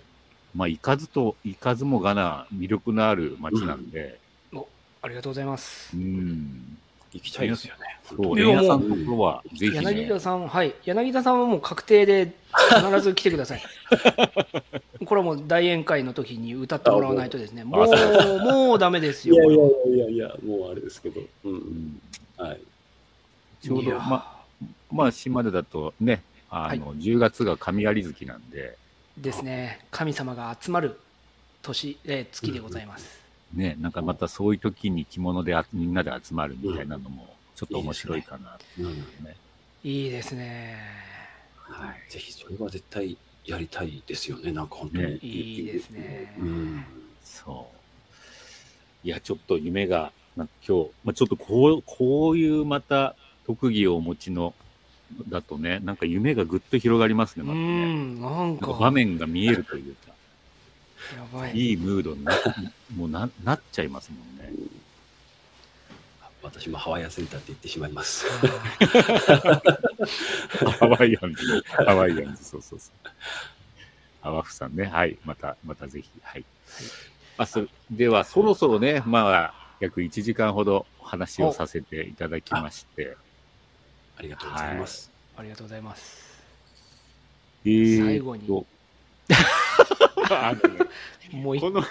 [0.55, 4.19] まあ、行かずと、行かずもがな魅力のある町なんで、
[5.03, 6.01] ありがとうござますう。
[6.01, 6.79] ん。
[7.17, 7.99] 行きたいですよね。
[8.05, 10.75] そう、いや円屋さんところは、ぜひね柳田、さん、はい。
[10.85, 12.33] 柳田さんはもう確定で
[12.75, 13.63] 必ず来てください。
[15.05, 19.35] これはもう大宴会の時に歌ってもらわないとですね、もう、もうダメですよ。
[19.35, 21.21] いやいやいやいや、もうあれですけど。
[21.45, 21.57] うんう。
[21.57, 22.01] ん
[22.37, 22.61] はい。
[23.63, 24.37] ちょうど、まあ、
[24.91, 28.77] まあ、島根だとね、あの、10月が神有月なんで、
[29.19, 31.01] ですね、神様が集まる
[31.63, 33.26] 年、えー月でございます。
[33.57, 38.97] ね、なんかまたそういう時に着物であみんなで集まるみたいなのも、ちょっと面白いかなとうん。
[39.25, 39.37] ね。
[39.83, 40.79] いいですね。
[41.57, 42.13] はい。
[42.13, 44.53] ぜひそれは絶対やりたいですよね。
[44.53, 45.05] なんか本当に。
[45.05, 46.85] ねいいですねうん。
[47.25, 49.07] そう。
[49.07, 54.55] いや、ちょっと夢が、今日、まあ、ちょっとこう、こういうまた特技をお持ちの、
[55.29, 57.95] だとね、なんか夢がぐっと広がりますね、うまたね。
[57.95, 60.16] ん、なんか場面が見えるというか、
[61.17, 61.57] やばい。
[61.57, 62.33] いいムードにな、
[62.97, 64.53] もうな、なっちゃいますもんね。
[66.43, 68.25] 私もハワイアンセンターって言ってしまいます。
[70.79, 73.11] ハワイアンズ、ハワイアンズ、そうそうそう。
[74.23, 76.45] ハワフさんね、はい、また、またぜひ、はい。
[77.39, 83.17] あそでは、そろそろね、まあ、約1時間ほどお話をさせていただきまして、
[84.17, 85.11] ありがとうございます。
[85.37, 86.27] ありがとうございます。
[87.65, 88.67] えーと最後に
[91.33, 91.87] もういこの、も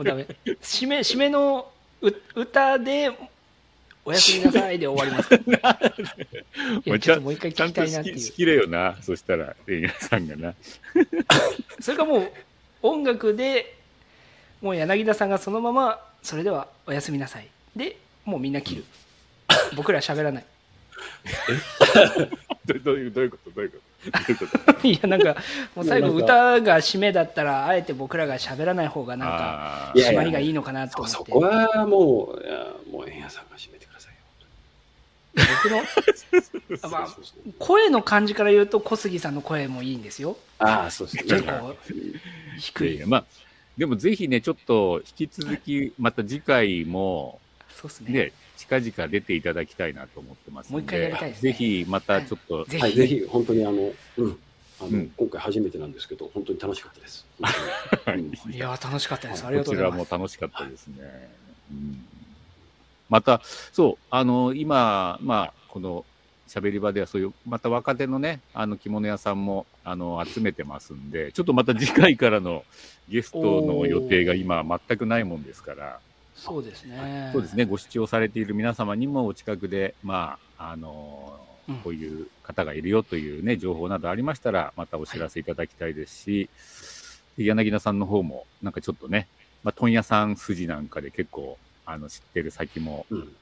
[0.00, 0.26] うダメ。
[0.62, 1.70] 締め、締めの
[2.00, 3.10] う歌で、
[4.04, 5.34] おやすみなさいで終わります。
[6.84, 8.16] いや、ちょっともう一回聞きたいなっていう。
[8.16, 10.54] きしきれよな、そしたら、レイヤさんがな。
[11.80, 12.32] それかもう、
[12.82, 13.76] 音楽で、
[14.60, 17.48] もう柳田さんがそのまま、それではおやすみなさい。
[17.76, 18.84] で、もうみんな切る。
[19.76, 20.44] 僕ら喋らない。
[22.64, 23.82] どどういう、どういうことどういうこと？
[23.82, 23.91] どういうこと？
[24.82, 25.36] いや、なんか、
[25.74, 31.32] もう最後歌が締めだったら、あえて僕らが喋らない方がなんか、締まりがいいのかなとそ思って。
[31.32, 35.46] そこはもう、いやもう円屋さんが締めてくださいよ。
[35.64, 37.16] 僕のまあ
[37.58, 40.36] 声の感じから言うと小杉さんの声もいいんですよ。
[40.58, 41.24] ああ、そうですね。
[41.24, 41.76] ちょっとこう
[42.58, 43.06] 低い。
[43.06, 43.24] まあ、
[43.78, 47.40] でもぜひね、ちょっと引き続き、また次回も、
[47.74, 48.12] そうですね。
[48.12, 48.32] ね、
[48.66, 54.38] 近々出ていただきたいなと思ってますので、もう一回やりたいですねぜひまたちょっと、ぜひ、はい、ぜひ、本当にあの、うん。
[54.80, 57.26] あのうん今回初めてなんですけど、本当に楽しかったです。
[58.50, 59.46] いやー楽しかったです。
[59.46, 60.12] ありがことちらうございます。
[60.12, 61.28] も楽しかったですね。
[61.70, 62.04] うん、
[63.08, 63.40] また、
[63.72, 66.04] そう、あの、今、まあ、この
[66.48, 72.64] 喋り場ではそういう、また若手のね、あの着物屋さんも、あの、集めてますんで、ちょっとまた次回からの
[73.08, 76.00] ゲストの予定が今全くないもんですから、
[76.42, 77.30] そうですね。
[77.32, 81.38] そうですね、ご視聴されている皆様にもお近くで、まあ、あの
[81.68, 86.50] うんこういう方がいるよというね、情報などありましたら、またお知らせいただきたいですし、
[87.38, 89.28] で柳田さんの方も、なんかちょっとね、
[89.62, 93.32] まあ、問屋さん筋なんかで結構、あの、知ってる先もうん。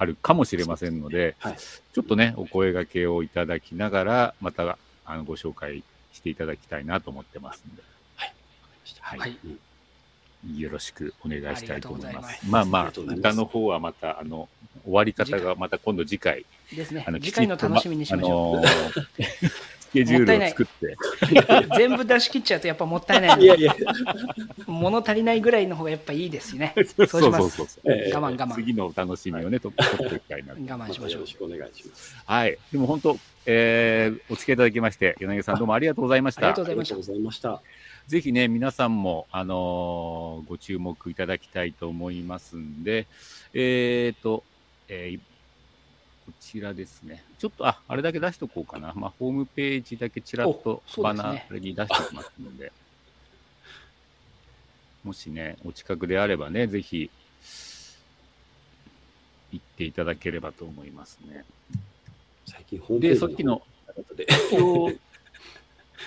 [0.00, 1.56] あるかもしれませんので、はい。
[1.56, 5.82] ちょっとね、お声掛けをいただきながら、また、あの、ご紹介
[6.12, 7.82] していただきたいなと思ってますので、
[9.00, 9.38] はいはい。
[9.44, 9.58] うん
[10.56, 12.20] よろしくお願いしたいと思いま。
[12.20, 14.48] ますすまあまあ歌の方はまた、あの、
[14.84, 17.18] 終わり方がまた今度次回、ですねあの。
[17.20, 18.56] 次回の楽しみにしましょう。
[18.58, 18.68] あのー
[19.88, 20.96] スケジュールを作って、
[21.78, 23.74] 全部出し切っちゃうとやっぱもったいないいやいや、
[24.66, 26.74] 物足りないぐらいの方がやっぱいいですね。
[26.76, 27.56] そうそうします。
[27.56, 28.54] そうそうええ我慢我慢。
[28.54, 30.60] 次のお楽しみをね、と取っておきたいなと。
[30.60, 31.26] 我慢しましょうよろ。
[31.26, 32.16] しくお願いします。
[32.26, 32.58] はい。
[32.70, 36.64] でも本当、えー、お付き合いいただきまして、柳さんどうもありがとうございましたありがとう。
[36.66, 37.62] ございました
[38.08, 43.06] ぜひね、皆さんも、あのーご注目いただきたいと思いますんで、
[43.52, 44.42] えーと、
[44.88, 47.22] えーこちらですね。
[47.38, 48.92] ちょっと、あ、あれだけ出しとこうかな。
[48.94, 52.72] まあ、ホームページだけちらっとバナーに出しておきますので、
[55.04, 57.10] もしね、お近くであればね、ぜひ、
[59.52, 61.44] 行っていただければと思いますね。
[62.46, 63.62] 最近ホームペーで、ジさっきの、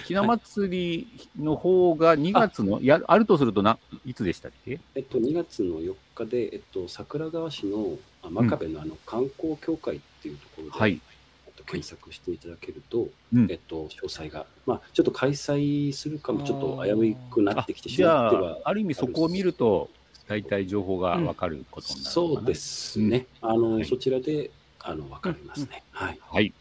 [0.06, 1.08] ひな祭り
[1.40, 4.80] の方が2月の、やあるとするとな、いつでしたっけ？
[4.96, 11.02] えっと、2月の4日で、えっと、桜川市のあ真壁のあの観光協会っていうところで、はい。
[11.48, 13.48] えっと検索していただけると、うん。
[13.50, 19.90] えっと、詳細が、まあ、ちょっと開催するかもちょっと危うくなってきてしまってはあ、ある意味そこを見ると、
[20.28, 23.86] 大体情報がわかることになるのかな、そうですね、あのはい。
[23.86, 25.84] そちらであの分かりますね。
[25.92, 26.54] はい、はい。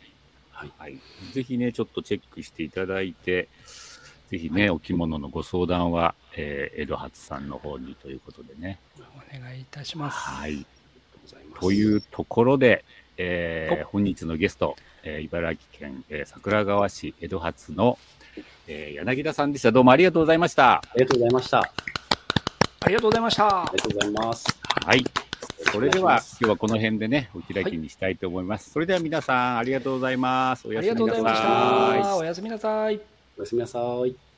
[0.67, 0.93] ははい。
[0.93, 0.99] はい。
[1.33, 3.49] ぜひね、ちょっとチェックしていただいて、
[4.31, 8.79] ぜひね、お着物のご相談は、えー、江戸初さんの方にということでね。
[8.99, 10.17] お願いいたします。
[10.19, 10.51] はい。
[10.51, 10.69] ありがと
[11.19, 11.61] うございます。
[11.61, 12.85] というところで、
[13.17, 17.99] えー本日のゲスト、えー茨城県、えー桜川市江戸初の、
[18.69, 19.73] えー柳田さんでした。
[19.73, 20.77] どうもありがとうございました。
[20.77, 21.59] ありがとうございました。
[21.61, 21.73] あ
[22.83, 23.71] ありがとうございました。
[23.73, 24.47] りがとうございます。
[24.87, 25.05] はい。
[25.73, 28.71] それでは、今日はこの辺でね、お開きにしたいと思います。
[28.71, 30.67] それでは皆さん、ありがとうございます。
[30.67, 32.03] おあやすみなさい。
[32.03, 32.17] た。
[32.17, 33.01] おやすみなさい。
[33.39, 34.30] おやすみなさい。